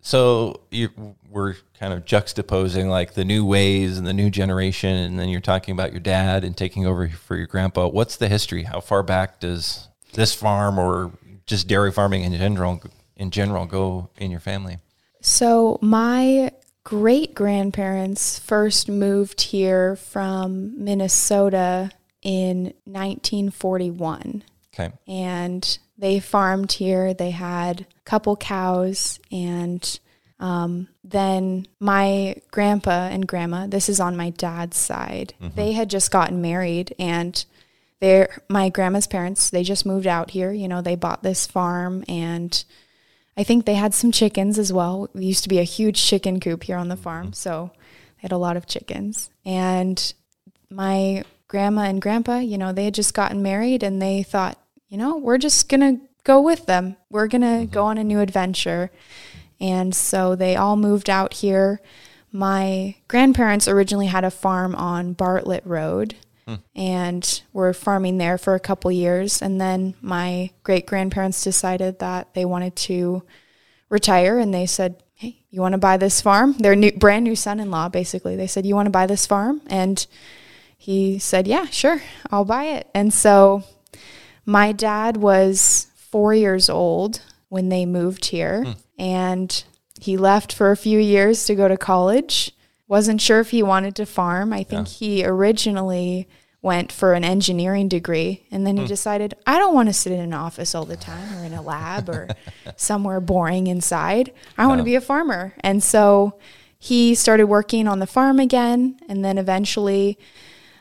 [0.00, 0.90] So you
[1.30, 5.40] we're kind of juxtaposing like the new ways and the new generation, and then you're
[5.40, 7.88] talking about your dad and taking over for your grandpa.
[7.88, 8.64] What's the history?
[8.64, 11.12] How far back does this farm or
[11.46, 12.82] just dairy farming in general
[13.16, 14.78] in general go in your family?
[15.22, 16.52] So my
[16.84, 21.90] great grandparents first moved here from Minnesota
[22.22, 24.44] in 1941.
[24.74, 24.92] Okay.
[25.06, 27.14] and they farmed here.
[27.14, 30.00] They had a couple cows, and
[30.40, 36.10] um, then my grandpa and grandma, this is on my dad's side, they had just
[36.10, 37.44] gotten married, and
[38.00, 39.50] they're my grandma's parents.
[39.50, 40.52] They just moved out here.
[40.52, 42.64] You know, they bought this farm, and
[43.36, 45.08] I think they had some chickens as well.
[45.14, 47.02] It used to be a huge chicken coop here on the mm-hmm.
[47.02, 47.72] farm, so
[48.16, 50.14] they had a lot of chickens, and
[50.70, 54.98] my grandma and grandpa, you know, they had just gotten married and they thought, you
[54.98, 56.96] know, we're just going to go with them.
[57.10, 57.72] We're going to mm-hmm.
[57.72, 58.90] go on a new adventure.
[59.60, 61.80] And so they all moved out here.
[62.32, 66.16] My grandparents originally had a farm on Bartlett Road
[66.74, 69.40] and we were farming there for a couple years.
[69.40, 73.22] And then my great grandparents decided that they wanted to
[73.88, 76.54] retire and they said, Hey, you want to buy this farm?
[76.54, 78.36] Their new, brand new son in law, basically.
[78.36, 79.62] They said, You want to buy this farm?
[79.68, 80.04] And
[80.76, 82.88] he said, Yeah, sure, I'll buy it.
[82.94, 83.64] And so
[84.44, 88.72] my dad was four years old when they moved here, hmm.
[88.98, 89.64] and
[90.00, 92.53] he left for a few years to go to college.
[92.86, 94.52] Wasn't sure if he wanted to farm.
[94.52, 96.28] I think he originally
[96.60, 100.20] went for an engineering degree, and then he decided, I don't want to sit in
[100.20, 102.28] an office all the time or in a lab or
[102.76, 104.32] somewhere boring inside.
[104.56, 105.54] I want to be a farmer.
[105.60, 106.38] And so
[106.78, 110.18] he started working on the farm again, and then eventually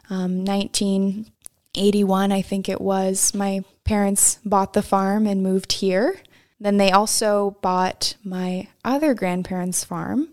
[0.10, 6.18] um, 1981, I think it was, my parents bought the farm and moved here.
[6.60, 10.30] Then they also bought my other grandparents' farm.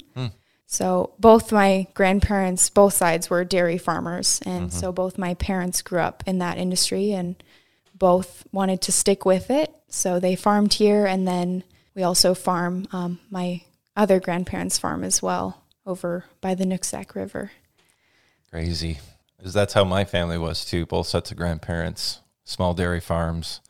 [0.72, 4.40] So both my grandparents, both sides were dairy farmers.
[4.46, 7.35] And so both my parents grew up in that industry and
[7.92, 9.74] both wanted to stick with it.
[9.88, 11.06] So they farmed here.
[11.06, 11.64] And then
[11.96, 13.62] we also farm um, my
[13.96, 17.50] other grandparents' farm as well over by the Nooksack River.
[18.48, 19.00] Crazy.
[19.42, 20.87] 'Cause that's how my family was too.
[20.87, 23.61] Both sets of grandparents, small dairy farms.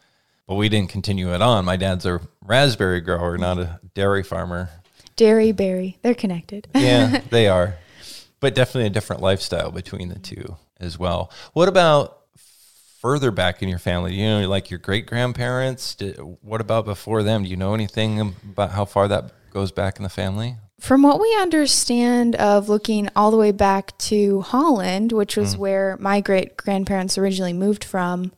[0.47, 1.65] But we didn't continue it on.
[1.65, 4.69] My dad's a raspberry grower, not a dairy farmer.
[5.21, 6.67] Dairy, berry, they're connected.
[6.75, 7.77] Yeah, they are.
[8.41, 11.31] But definitely a different lifestyle between the two as well.
[11.53, 12.23] What about
[13.03, 14.15] further back in your family?
[14.15, 15.95] You know, like your great grandparents?
[16.41, 17.43] What about before them?
[17.43, 20.57] Do you know anything about how far that goes back in the family?
[20.81, 25.61] From what we understand of looking all the way back to Holland, which was hmm.
[25.61, 28.33] where my great grandparents originally moved from,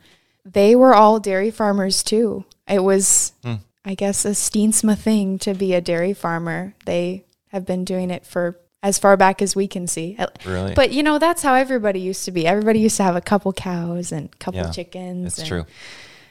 [0.44, 2.44] they were all dairy farmers too.
[2.66, 3.54] It was, hmm.
[3.84, 6.74] I guess, a Steensma thing to be a dairy farmer.
[6.84, 10.16] They have been doing it for as far back as we can see.
[10.44, 10.74] Really?
[10.74, 12.46] But you know, that's how everybody used to be.
[12.46, 15.38] Everybody used to have a couple cows and a couple Yeah, chickens.
[15.38, 15.66] And true.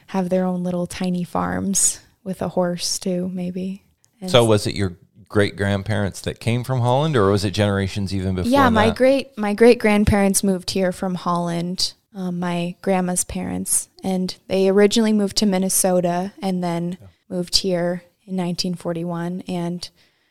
[0.08, 3.84] Have their own little tiny farms with a horse too, maybe.
[4.20, 4.96] And So was it your
[5.28, 8.50] great grandparents that came from Holland, or was it generations even before?
[8.50, 8.96] yeah, my that?
[8.96, 11.94] great my great grandparents moved here from Holland.
[12.14, 16.98] Um, my grandma's parents, and they originally moved to Minnesota and then
[17.32, 19.42] moved here in 1941.
[19.48, 19.88] And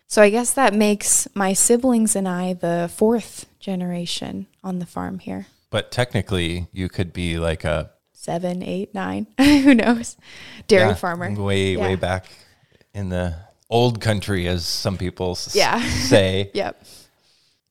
[0.07, 5.19] so I guess that makes my siblings and I the fourth generation on the farm
[5.19, 5.47] here.
[5.69, 10.15] But technically, you could be like a Seven, eight, nine, who knows?
[10.67, 11.33] Dairy yeah, farmer.
[11.33, 12.27] way way back
[12.93, 13.33] in the
[13.67, 15.81] old country, as some people Yeah.
[15.89, 16.51] say.
[16.53, 16.83] Yep.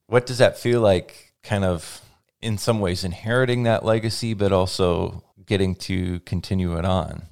[0.08, 1.34] What does that feel like?
[1.44, 2.00] Kind of,
[2.42, 7.22] in some ways, inheriting that legacy, but also getting to continue it on.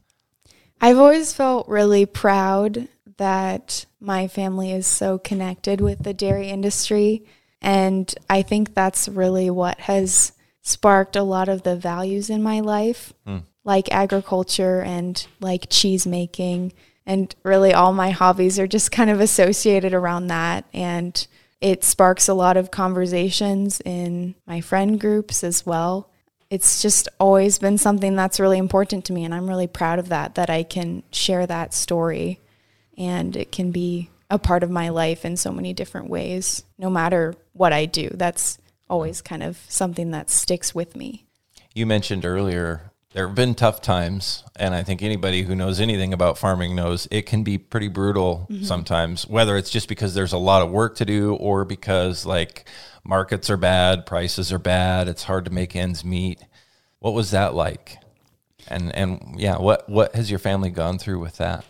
[0.81, 7.25] I've always felt really proud that my family is so connected with the dairy industry.
[7.61, 12.61] And I think that's really what has sparked a lot of the values in my
[12.61, 13.39] life, hmm.
[13.65, 16.73] like agriculture and like cheese making.
[17.05, 20.65] And really, all my hobbies are just kind of associated around that.
[20.73, 21.27] And
[21.61, 26.11] it sparks a lot of conversations in my friend groups as well
[26.51, 30.09] it's just always been something that's really important to me and i'm really proud of
[30.09, 32.41] that that i can share that story
[32.97, 36.91] and it can be a part of my life in so many different ways no
[36.91, 38.11] matter what i do.
[38.13, 38.59] That's
[38.89, 41.27] always kind of something that sticks with me.
[41.75, 46.13] You mentioned earlier there have been tough times, and I think anybody who knows anything
[46.13, 48.63] about farming knows it can be pretty brutal mm-hmm.
[48.63, 52.69] sometimes, whether it's just because there's a lot of work to do or because like
[53.03, 56.41] markets are bad, prices are bad, it's hard to make ends meet.
[57.01, 57.97] What was that like?
[58.69, 61.65] And and yeah, what what has your family gone through with that?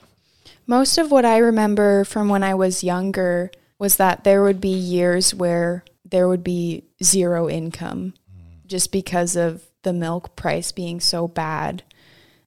[0.66, 4.68] Most of what I remember from when I was younger was that there would be
[4.68, 8.66] years where there would be zero income mm.
[8.66, 11.82] just because of the milk price being so bad.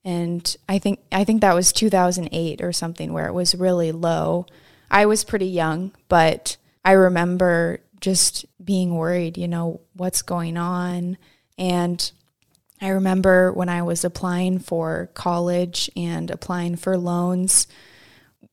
[0.03, 4.45] And I think I think that was 2008 or something where it was really low.
[4.89, 11.17] I was pretty young, but I remember just being worried, you know, what's going on
[11.57, 12.11] and
[12.81, 17.67] I remember when I was applying for college and applying for loans,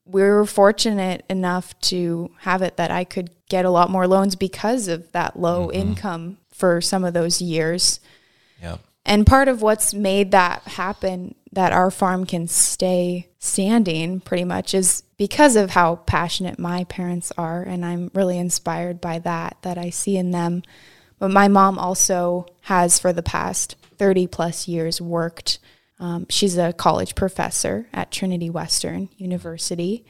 [0.05, 4.37] we were fortunate enough to have it that I could get a lot more loans
[4.37, 5.81] because of that low Mm-hmm.
[5.81, 8.01] income for some of those years.
[8.63, 8.79] Yeah.
[9.05, 14.75] And part of what's made that happen, that our farm can stay standing pretty much,
[14.75, 17.63] is because of how passionate my parents are.
[17.63, 20.63] And I'm really inspired by that, that I see in them.
[21.19, 25.59] But my mom also has, for the past 30 plus years, worked.
[25.99, 30.05] Um, she's a college professor at Trinity Western University.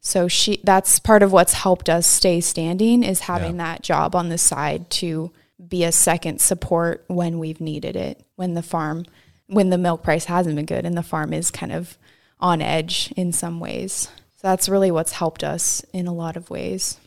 [0.00, 4.28] So she that's part of what's helped us stay standing is having that job on
[4.28, 5.32] the side to
[5.68, 9.04] be a second support when we've needed it, when the farm
[9.46, 11.98] when the milk price hasn't been good and the farm is kind of
[12.40, 14.08] on edge in some ways.
[14.36, 16.98] So that's really what's helped us in a lot of ways.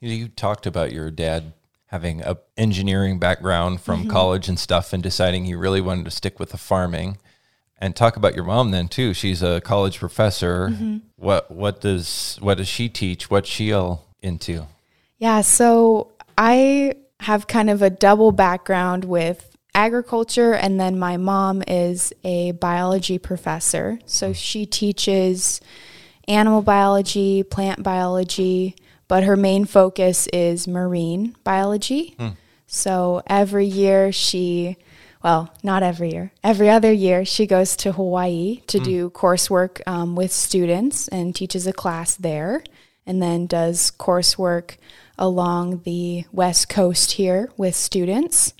[0.00, 1.52] You, you talked about your dad
[1.86, 4.10] having a engineering background from mm-hmm.
[4.10, 7.18] college and stuff and deciding he really wanted to stick with the farming.
[7.80, 9.14] And talk about your mom then too.
[9.14, 10.70] She's a college professor.
[10.70, 10.96] Mm-hmm.
[11.14, 13.30] What what does what does she teach?
[13.30, 14.66] What's she all into?
[15.18, 21.62] Yeah, so I have kind of a double background with agriculture, and then my mom
[21.66, 23.98] is a biology professor.
[24.06, 24.36] So mm.
[24.36, 25.60] she teaches
[26.26, 28.76] animal biology, plant biology,
[29.08, 32.14] but her main focus is marine biology.
[32.18, 32.28] Hmm.
[32.66, 34.76] So every year she,
[35.24, 38.84] well, not every year, every other year she goes to Hawaii to hmm.
[38.84, 42.62] do coursework um, with students and teaches a class there,
[43.06, 44.76] and then does coursework
[45.18, 48.54] along the west coast here with students.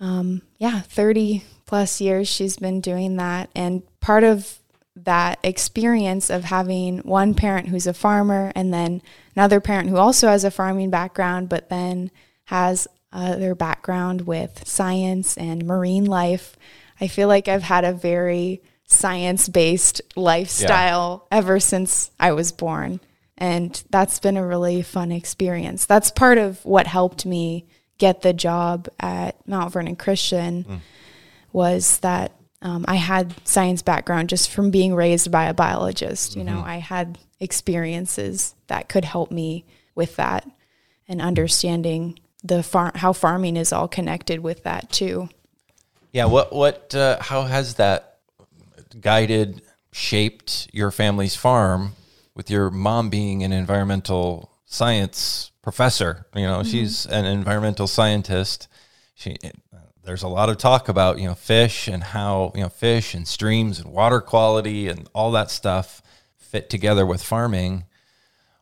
[0.00, 3.50] Um, yeah, 30 plus years she's been doing that.
[3.54, 4.58] And part of
[4.94, 9.02] that experience of having one parent who's a farmer and then
[9.34, 12.10] another parent who also has a farming background, but then
[12.44, 12.86] has
[13.16, 16.56] their background with science and marine life,
[17.00, 23.00] I feel like I've had a very science based lifestyle ever since I was born.
[23.38, 25.84] And that's been a really fun experience.
[25.84, 27.66] That's part of what helped me
[27.98, 30.80] get the job at Mount Vernon Christian
[31.52, 32.32] was that
[32.62, 36.36] um, I had science background just from being raised by a biologist.
[36.36, 39.64] You know, I had experiences that could help me
[39.94, 40.48] with that
[41.08, 45.28] and understanding the farm how farming is all connected with that too.
[46.12, 48.18] Yeah, what what uh, how has that
[49.00, 49.62] guided
[49.92, 51.92] shaped your family's farm
[52.36, 58.68] with your mom being an environmental science professor, you know, she's an environmental scientist.
[59.14, 59.36] She
[60.04, 63.26] there's a lot of talk about, you know, fish and how, you know, fish and
[63.26, 66.00] streams and water quality and all that stuff
[66.36, 67.84] fit together with farming.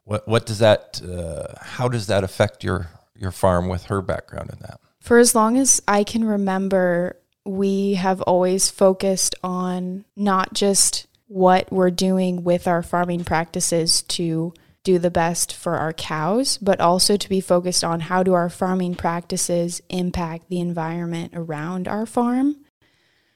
[0.05, 4.51] What what does that uh, how does that affect your your farm with her background
[4.53, 4.81] in that?
[5.01, 11.73] For as long as I can remember, we have always focused on not just what
[11.73, 14.53] we're doing with our farming practices to
[14.83, 18.51] do the best for our cows, but also to be focused on how do our
[18.51, 22.57] farming practices impact the environment around our farm.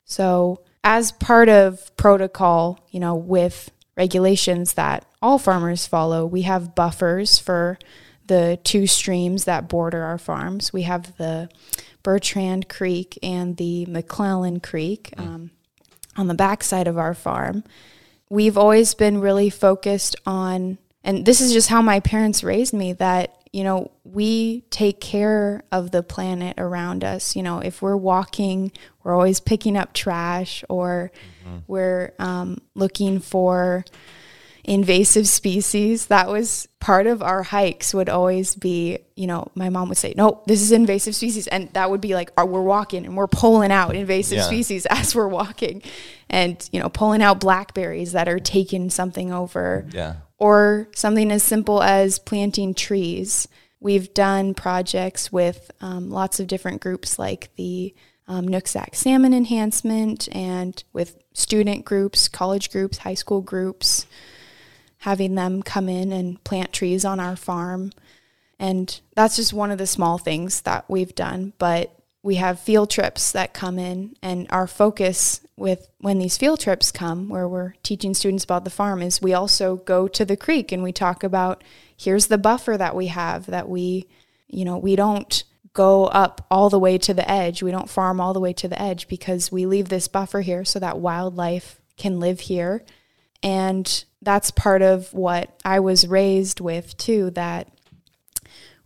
[0.05, 6.75] So, as part of protocol, you know, with regulations that all farmers follow, we have
[6.75, 7.79] buffers for
[8.27, 10.73] the two streams that border our farms.
[10.73, 11.49] We have the
[12.03, 15.51] Bertrand Creek and the McClellan Creek um,
[16.19, 17.65] on the backside of our farm.
[18.29, 22.93] We've always been really focused on, and this is just how my parents raised me
[22.95, 27.35] that, you know, we take care of the planet around us.
[27.35, 28.71] You know, if we're walking,
[29.03, 31.11] we're always picking up trash or
[31.67, 33.87] we're um, looking for
[34.69, 39.89] invasive species that was part of our hikes would always be you know my mom
[39.89, 43.07] would say no this is invasive species and that would be like uh, we're walking
[43.07, 44.45] and we're pulling out invasive Yeah.
[44.45, 45.83] species as we're walking
[46.29, 50.17] and you know pulling out blackberries that are taking something over Yeah.
[50.39, 53.49] or something as simple as planting trees.
[53.81, 57.95] We've done projects with um, lots of different groups like the
[58.27, 64.05] um, Nooksack Salmon Enhancement and with student groups, college groups, high school groups,
[64.99, 67.93] having them come in and plant trees on our farm.
[68.59, 71.53] And that's just one of the small things that we've done.
[71.59, 76.61] But we have field trips that come in, and our focus with when these field
[76.61, 80.37] trips come, where we're teaching students about the farm, is we also go to the
[80.37, 81.63] creek and we talk about
[81.97, 84.07] here's the buffer that we have that we,
[84.49, 87.63] you know, we don't go up all the way to the edge.
[87.63, 90.65] We don't farm all the way to the edge because we leave this buffer here
[90.65, 92.85] so that wildlife can live here.
[93.43, 97.69] And that's part of what I was raised with too that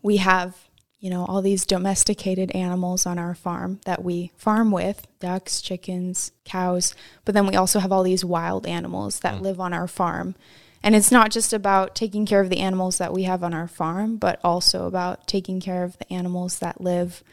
[0.03, 0.57] we have
[1.03, 6.31] you know, all these domesticated animals on our farm that we farm with ducks, chickens,
[6.45, 6.95] cows.
[7.25, 9.41] But then we also have all these wild animals that mm.
[9.41, 10.37] live on our farm.
[10.81, 13.67] And it's not just about taking care of the animals that we have on our
[13.67, 17.25] farm, but also about taking care of the animals that live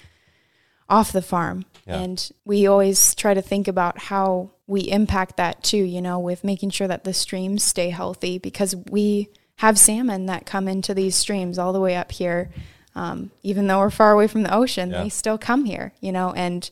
[0.89, 1.63] off the farm.
[1.85, 1.99] Yeah.
[1.99, 6.43] And we always try to think about how we impact that too, you know, with
[6.43, 11.15] making sure that the streams stay healthy because we have salmon that come into these
[11.15, 12.51] streams all the way up here.
[12.95, 15.03] Um, even though we're far away from the ocean, Yeah.
[15.03, 16.69] they still come here, you know, and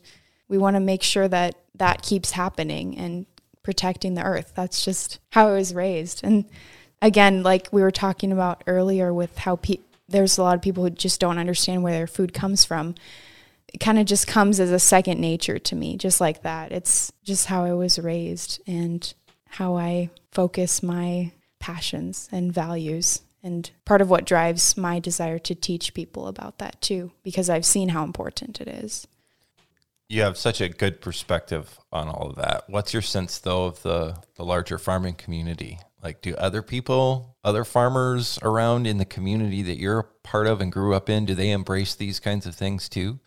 [0.48, 3.26] we want to make sure that that keeps happening and
[3.64, 4.52] protecting the earth.
[4.54, 6.20] That's just how I was raised.
[6.22, 6.44] And
[7.02, 9.78] again, like we were talking about earlier with how pe-
[10.08, 12.94] there's a lot of people who just don't understand where their food comes from.
[13.72, 16.72] It kind of just comes as a second nature to me, just like that.
[16.72, 19.12] It's just how I was raised and
[19.46, 23.22] how I focus my passions and values.
[23.42, 27.66] And part of what drives my desire to teach people about that too, because I've
[27.66, 29.06] seen how important it is.
[30.08, 32.64] You have such a good perspective on all of that.
[32.68, 35.78] What's your sense though of the the larger farming community?
[36.02, 40.60] Like do other people, other farmers around in the community that you're a part of
[40.60, 43.18] and grew up in, do they embrace these kinds of things too?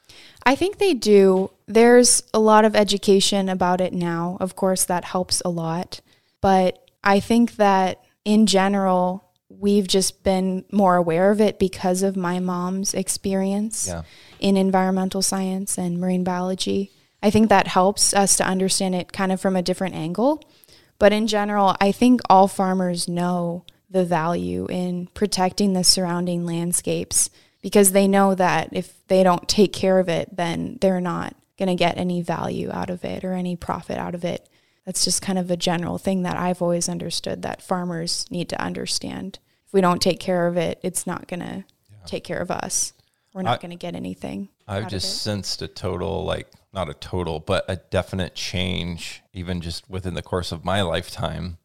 [0.45, 1.51] I think they do.
[1.65, 4.37] There's a lot of education about it now.
[4.39, 5.99] Of course, that helps a lot.
[6.39, 12.15] But I think that in general, we've just been more aware of it because of
[12.15, 14.03] my mom's experience Yeah.
[14.39, 16.91] in environmental science and marine biology.
[17.21, 20.41] I think that helps us to understand it kind of from a different angle.
[21.01, 27.31] But in general, I think all farmers know the value in protecting the surrounding landscapes
[27.63, 31.69] because they know that if they don't take care of it, then they're not going
[31.69, 34.47] to get any value out of it or any profit out of it.
[34.85, 38.61] That's just kind of a general thing that I've always understood that farmers need to
[38.61, 39.39] understand.
[39.65, 41.63] If we don't take care of it, it's not going to
[42.05, 42.93] take care of us.
[43.33, 44.49] We're not going to get anything.
[44.67, 49.89] I've just sensed a total, like, not a total, but a definite change, even just
[49.89, 51.57] within the course of my lifetime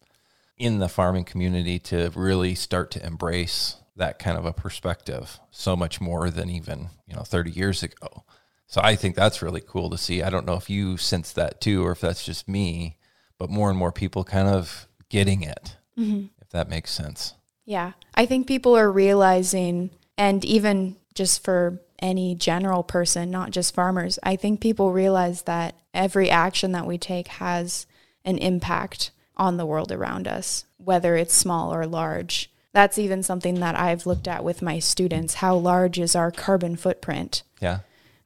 [0.56, 5.74] in the farming community to really start to embrace that kind of a perspective so
[5.76, 8.24] much more than even, you know, 30 years ago.
[8.66, 10.22] So I think that's really cool to see.
[10.22, 12.96] I don't know if you sense that too, or if that's just me,
[13.38, 16.26] but more and more people kind of getting it, mm-hmm.
[16.40, 17.34] if that makes sense.
[17.64, 17.92] Yeah.
[18.14, 24.18] I think people are realizing, and even just for any general person, not just farmers,
[24.22, 27.86] I think people realize that every action that we take has
[28.24, 32.50] an impact on the world around us, whether it's small or large.
[32.72, 35.34] That's even something that I've looked at with my students.
[35.34, 37.42] How large is our carbon footprint?
[37.60, 37.80] Yeah.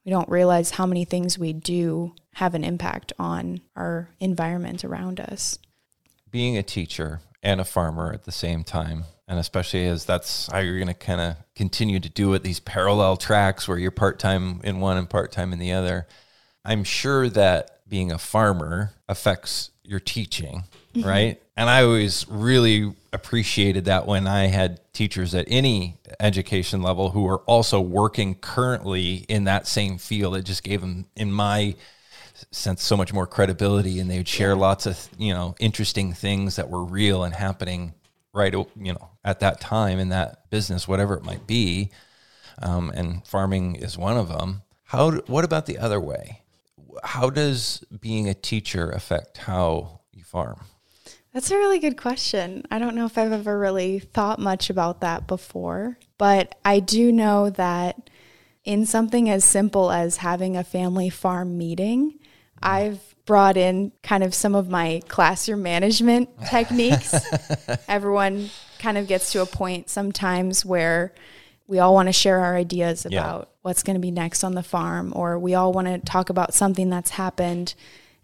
[0.05, 5.19] We don't realize how many things we do have an impact on our environment around
[5.19, 5.57] us.
[6.29, 10.59] being a teacher and a farmer at the same time and especially as that's how
[10.59, 14.59] you're going to kind of continue to do it these parallel tracks where you're part-time
[14.65, 16.05] in one and part-time in the other.
[16.65, 21.07] I'm sure that being a farmer affects your teaching mm-hmm.
[21.07, 21.41] right?
[21.55, 27.23] And i always really appreciated that when i had teachers at any education level who
[27.23, 30.35] were also working currently in that same field.
[30.35, 31.75] It just gave them in my
[32.51, 36.55] sense so much more credibility and they would share lots of you know interesting things
[36.55, 37.93] that were real and happening
[38.33, 41.91] right you know at that time in that business whatever it might be
[42.61, 44.61] um, and farming is one of them
[44.91, 46.41] how what about the other way?
[47.01, 50.65] How does being a teacher affect how you farm?
[51.33, 52.65] That's a really good question.
[52.69, 57.09] I don't know if I've ever really thought much about that before, but I do
[57.09, 58.09] know that
[58.65, 62.19] in something as simple as having a family farm meeting,
[62.61, 67.15] I've brought in kind of some of my classroom management techniques.
[67.87, 71.13] Everyone kind of gets to a point sometimes where
[71.65, 73.21] we all want to share our ideas Yeah.
[73.21, 76.29] about what's going to be next on the farm, or we all want to talk
[76.29, 77.73] about something that's happened.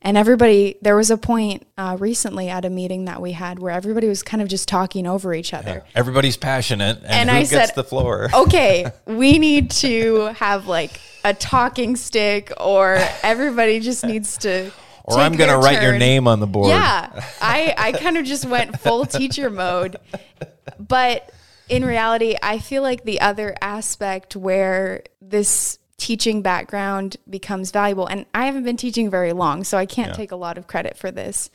[0.02, 3.72] And everybody, there was a point uh, recently at a meeting that we had where
[3.72, 5.86] everybody was kind of just talking over each other.
[5.96, 10.68] everybody's passionate and, And who I gets said, the floor okay, we need to have
[10.68, 14.70] like a talking stick, or everybody just needs to.
[15.08, 18.26] Or i'm going to write your name on the board Yeah, I, I kind of
[18.26, 19.98] just went full teacher mode.
[20.80, 21.32] But
[21.70, 28.26] in reality, I feel like the other aspect where this teaching background becomes valuable, and
[28.34, 31.10] I haven't been teaching very long, so I can't take a lot of credit for
[31.12, 31.50] this.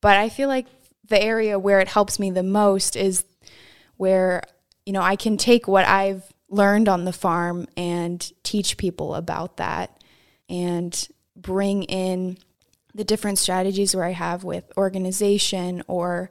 [0.00, 0.66] But I feel like
[1.08, 3.24] the area where it helps me the most is
[3.96, 4.42] where,
[4.84, 9.56] you know, I can take what I've learned on the farm and teach people about
[9.56, 10.02] that
[10.48, 12.38] and bring in
[12.96, 16.30] the different strategies where I have with organization or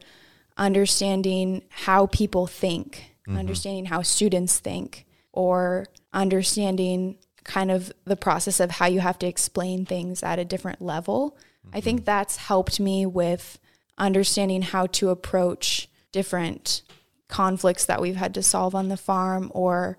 [0.57, 3.37] understanding how people think, mm-hmm.
[3.37, 9.27] understanding how students think, or understanding kind of the process of how you have to
[9.27, 11.37] explain things at a different level.
[11.71, 12.05] I think mm-hmm.
[12.05, 13.59] that's helped me with
[13.97, 16.81] understanding how to approach different
[17.27, 19.97] conflicts that we've had to solve on the farm or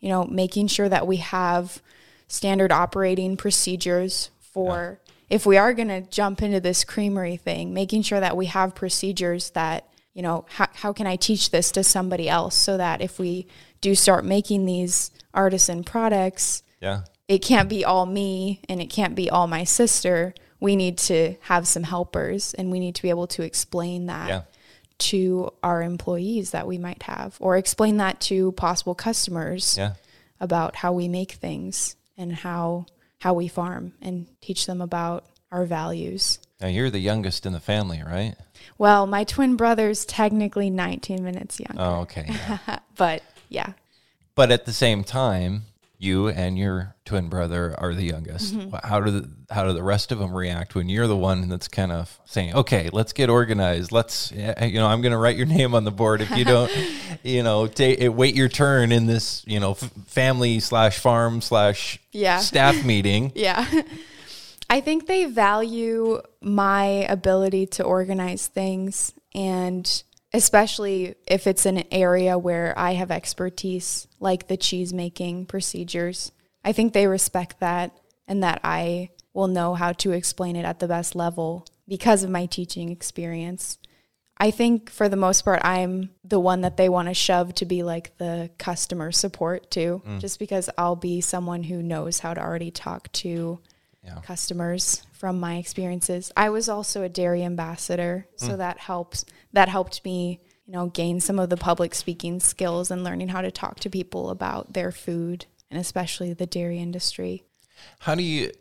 [0.00, 1.82] you know making sure that we have
[2.28, 5.00] standard operating procedures for
[5.30, 8.74] if we are going to jump into this creamery thing making sure that we have
[8.74, 13.00] procedures that you know how, how can i teach this to somebody else so that
[13.00, 13.46] if we
[13.80, 17.02] do start making these artisan products Yeah.
[17.28, 20.34] it can't be all me and it can't be all my sister.
[20.60, 24.28] We need to have some helpers and we need to be able to explain that
[24.28, 24.42] Yeah.
[25.10, 29.92] to our employees that we might have or explain that to possible customers Yeah.
[30.40, 32.86] about how we make things and how
[33.18, 36.38] how we farm and teach them about our values.
[36.60, 38.34] Now you're the youngest in the family, right?
[38.76, 42.26] Well, my twin brother's technically 19 minutes younger, Oh, okay.
[42.28, 42.78] yeah.
[42.96, 43.72] but yeah.
[44.34, 45.62] but at the same time,
[46.00, 48.54] you and your twin brother are the youngest.
[48.54, 48.86] Mm-hmm.
[48.86, 51.66] How do the, how do the rest of them react when you're the one that's
[51.68, 53.90] kind of saying, "Okay, let's get organized.
[53.90, 54.44] Let's you
[54.74, 56.70] know, I'm going to write your name on the board if you don't,
[57.24, 61.98] you know, ta- wait your turn in this, you know, f- family slash farm slash
[62.12, 62.38] Yeah.
[62.38, 63.66] staff meeting." Yeah.
[64.70, 70.02] I think they value my ability to organize things and
[70.32, 76.32] especially if it's an area where I have expertise like the cheese making procedures.
[76.64, 80.80] I think they respect that and that I will know how to explain it at
[80.80, 83.78] the best level because of my teaching experience.
[84.36, 87.64] I think for the most part, I'm the one that they want to shove to
[87.64, 90.20] be like the customer support too, mm.
[90.20, 93.60] just because I'll be someone who knows how to already talk to
[94.02, 94.20] Yeah.
[94.22, 96.30] customers from my experiences.
[96.36, 98.58] I was also a dairy ambassador, so hmm.
[98.58, 99.24] that helps.
[99.52, 103.40] That helped me, you know, gain some of the public speaking skills and learning how
[103.40, 107.44] to talk to people about their food and especially the dairy industry.
[108.00, 108.52] How do you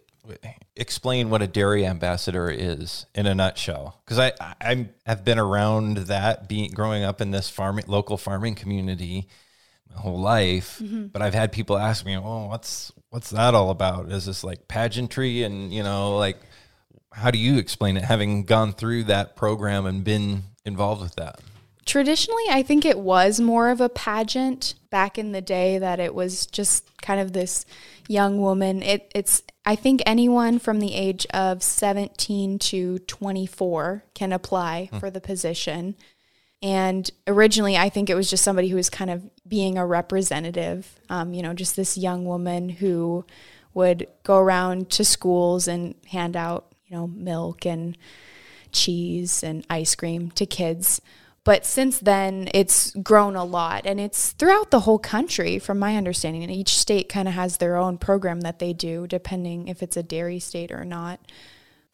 [0.76, 4.02] explain what a dairy ambassador is in a nutshell?
[4.04, 8.56] Because I, I have been around that, being growing up in this farming local farming
[8.56, 9.28] community
[9.98, 11.08] whole life, mm-hmm.
[11.08, 14.12] but I've had people ask me, "Oh, what's what's that all about?
[14.12, 16.38] Is this like pageantry?" And you know, like,
[17.12, 21.40] how do you explain it, having gone through that program and been involved with that?
[21.86, 26.14] Traditionally, I think it was more of a pageant back in the day that it
[26.14, 27.66] was just kind of this
[28.10, 28.84] young woman.
[28.84, 35.00] It, it's I think anyone from the age of 17 to 24 can apply hmm.
[35.00, 35.96] for the position.
[36.62, 41.00] And originally, I think it was just somebody who was kind of being a representative,
[41.10, 43.26] um, you know, just this young woman who
[43.74, 47.96] would go around to schools and hand out, you know, milk and
[48.72, 51.00] cheese and ice cream to kids.
[51.44, 55.96] But since then, it's grown a lot and it's throughout the whole country, from my
[55.96, 56.44] understanding.
[56.44, 59.96] And each state kind of has their own program that they do, depending if it's
[59.96, 61.20] a dairy state or not.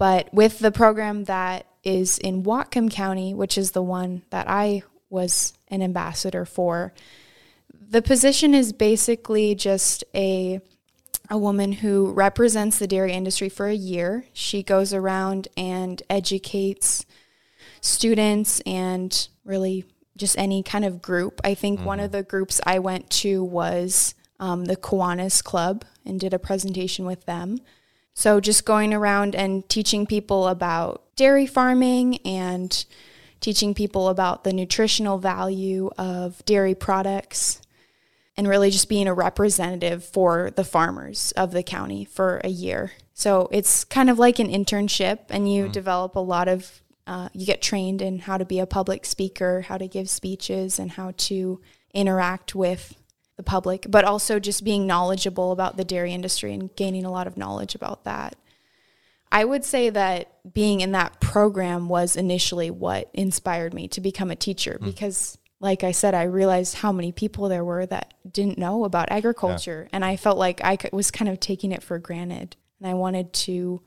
[0.03, 4.83] But with the program that is in Whatcom County, which is the one that I
[5.09, 6.93] was an ambassador for,
[7.71, 10.59] the position is basically just a
[11.29, 14.25] a woman who represents the dairy industry for a year.
[14.33, 17.05] She goes around and educates
[17.79, 19.85] students and really
[20.17, 21.39] just any kind of group.
[21.45, 26.19] I think one of the groups I went to was um, the Kiwanis Club and
[26.19, 27.59] did a presentation with them.
[28.13, 32.85] So just going around and teaching people about dairy farming and
[33.39, 37.61] teaching people about the nutritional value of dairy products
[38.37, 42.93] and really just being a representative for the farmers of the county for a year.
[43.13, 47.45] So it's kind of like an internship, and you develop a lot of, uh, you
[47.45, 51.13] get trained in how to be a public speaker, how to give speeches, and how
[51.17, 51.61] to
[51.93, 52.95] interact with
[53.37, 57.27] the public, but also just being knowledgeable about the dairy industry and gaining a lot
[57.27, 58.35] of knowledge about that.
[59.31, 64.29] I would say that being in that program was initially what inspired me to become
[64.29, 64.85] a teacher hmm.
[64.85, 69.11] because, like I said, I realized how many people there were that didn't know about
[69.11, 69.89] agriculture.
[69.91, 72.55] And I felt like I was kind of taking it for granted.
[72.79, 73.81] And I wanted to,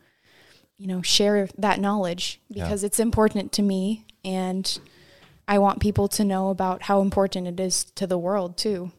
[0.78, 4.05] you know, share that knowledge because it's important to me.
[4.24, 4.78] And
[5.47, 8.90] I want people to know about how important it is to the world, too.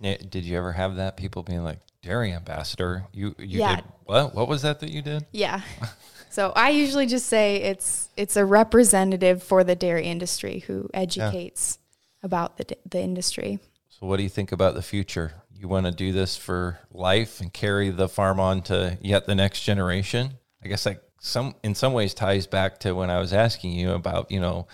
[0.00, 1.16] Yeah, Did you ever have that?
[1.16, 3.76] People being like, "Dairy ambassador, you you Yeah.
[3.76, 4.34] did what?
[4.34, 5.60] What was that that you did?" Yeah.
[6.28, 11.78] So I usually just say it's it's a representative for the dairy industry who educates
[12.22, 13.58] about the the industry.
[13.88, 15.32] So, what do you think about the future?
[15.54, 19.34] You want to do this for life and carry the farm on to yet the
[19.34, 20.34] next generation?
[20.62, 23.92] I guess that some in some ways ties back to when I was asking you
[23.92, 24.66] about you know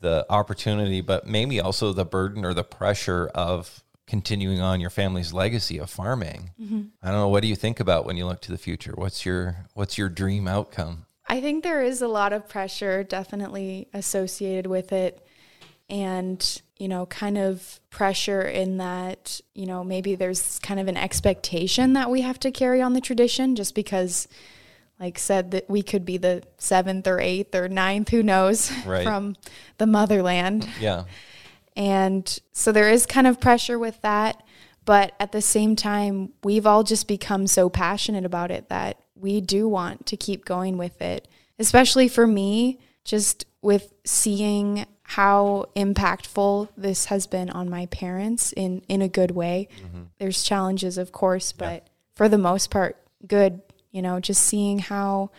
[0.00, 5.32] the opportunity, but maybe also the burden or the pressure of continuing on your family's
[5.32, 6.50] legacy of farming.
[6.60, 6.82] Mm-hmm.
[7.02, 7.28] I don't know.
[7.28, 8.92] What do you think about when you look to the future?
[8.94, 11.06] What's your what's your dream outcome?
[11.26, 15.26] I think there is a lot of pressure definitely associated with it.
[15.90, 20.96] And, you know, kind of pressure in that, you know, maybe there's kind of an
[20.96, 24.26] expectation that we have to carry on the tradition just because,
[24.98, 29.04] like said, that we could be the seventh or eighth or ninth, who knows, Right.
[29.04, 29.36] from
[29.76, 30.66] the motherland.
[30.80, 31.04] Yeah.
[31.76, 34.42] And so there is kind of pressure with that.
[34.84, 39.40] But at the same time, we've all just become so passionate about it that we
[39.40, 41.26] do want to keep going with it.
[41.58, 48.82] Especially for me, just with seeing how impactful this has been on my parents in,
[48.88, 49.68] in a good way.
[49.78, 50.02] Mm-hmm.
[50.18, 52.96] There's challenges, of course, but for the most part,
[53.26, 53.62] good.
[53.90, 55.30] You know, just seeing how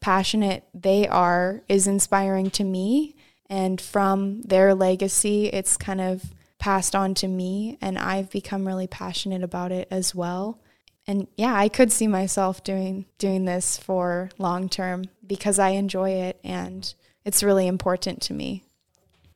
[0.00, 3.14] passionate they are is inspiring to me.
[3.52, 6.24] And from their legacy, it's kind of
[6.58, 7.76] passed on to me.
[7.82, 10.58] And I've become really passionate about it as well.
[11.06, 16.12] And yeah, I could see myself doing doing this for long term because I enjoy
[16.12, 16.94] it and
[17.26, 18.64] it's really important to me.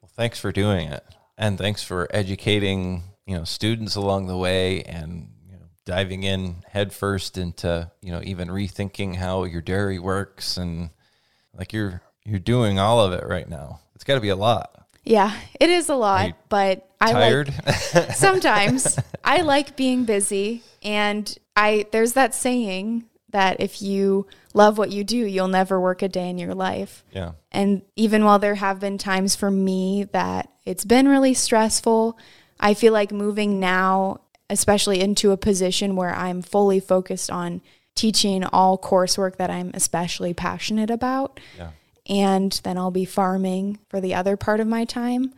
[0.00, 1.04] Well, thanks for doing it,
[1.36, 6.64] and thanks for educating you know students along the way, and you know diving in
[6.70, 10.88] headfirst into you know even rethinking how your dairy works, and
[11.52, 13.80] like you're you're doing all of it right now.
[13.96, 14.86] It's got to be a lot.
[15.04, 17.54] Yeah, it is a lot, but I like Tired?
[18.14, 24.90] sometimes I like being busy and I there's that saying that if you love what
[24.90, 27.04] you do, you'll never work a day in your life.
[27.12, 27.32] yeah.
[27.52, 32.18] And even while there have been times for me that it's been really stressful,
[32.60, 34.20] I feel like moving now,
[34.50, 37.60] especially into a position where I'm fully focused on
[37.94, 41.70] teaching all coursework that I'm especially passionate about, Yeah.
[42.08, 45.32] And then I'll be farming for the other part of my time.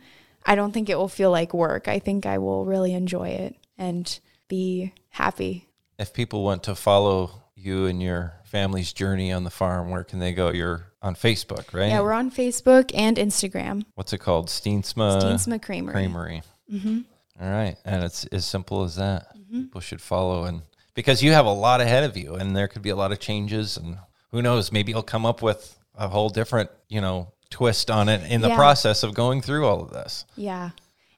[0.45, 1.87] I don't think it will feel like work.
[1.87, 5.67] I think I will really enjoy it and be happy.
[5.97, 10.19] If people want to follow you and your family's journey on the farm, where can
[10.19, 10.49] they go?
[10.49, 11.89] You're on Facebook, right?
[11.89, 13.83] Yeah, we're on Facebook and Instagram.
[13.95, 14.47] What's it called?
[14.47, 15.93] Steensma, Steensma Creamery.
[15.93, 16.41] Creamery.
[16.71, 16.99] Mm-hmm.
[17.41, 19.27] All right, and it's as simple as that.
[19.51, 20.61] People should follow, and
[20.93, 23.19] because you have a lot ahead of you, and there could be a lot of
[23.19, 23.97] changes, and
[24.31, 28.29] who knows, maybe you'll come up with a whole different, you know, twist on it
[28.31, 28.55] in the Yeah.
[28.55, 30.25] process of going through all of this.
[30.35, 30.71] Yeah.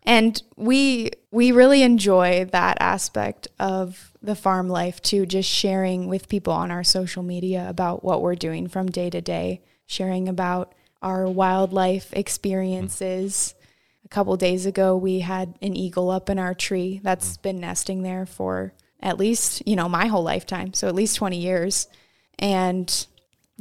[0.03, 6.27] And we we really enjoy that aspect of the farm life too, just sharing with
[6.27, 10.73] people on our social media about what we're doing from day to day, sharing about
[11.01, 13.53] our wildlife experiences.
[14.03, 17.41] A couple days ago we had an eagle up in our tree that's mm.
[17.43, 21.38] been nesting there for at least, you know, my whole lifetime, so at least 20
[21.38, 21.88] years.
[22.39, 23.07] And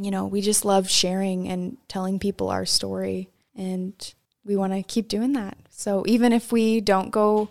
[0.04, 4.82] you know, we just love sharing and telling people our story and we want to
[4.82, 5.56] keep doing that.
[5.70, 7.50] So even if we don't go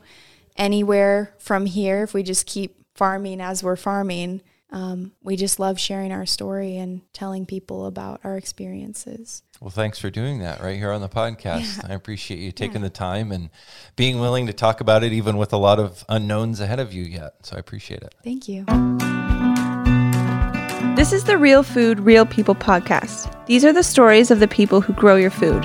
[0.58, 4.42] anywhere from here, if we just keep farming as we're farming,
[4.72, 9.42] um, we just love sharing our story and telling people about our experiences.
[9.60, 11.90] Well, thanks for doing that right here on the podcast.
[11.90, 13.50] I appreciate you taking the time and
[13.96, 17.04] being willing to talk about it, even with a lot of unknowns ahead of you
[17.04, 17.34] yet.
[17.44, 18.14] So I appreciate it.
[18.24, 18.66] Thank you.
[20.96, 23.34] This is the Real Food, Real People podcast.
[23.46, 25.64] These are the stories of the people who grow your food.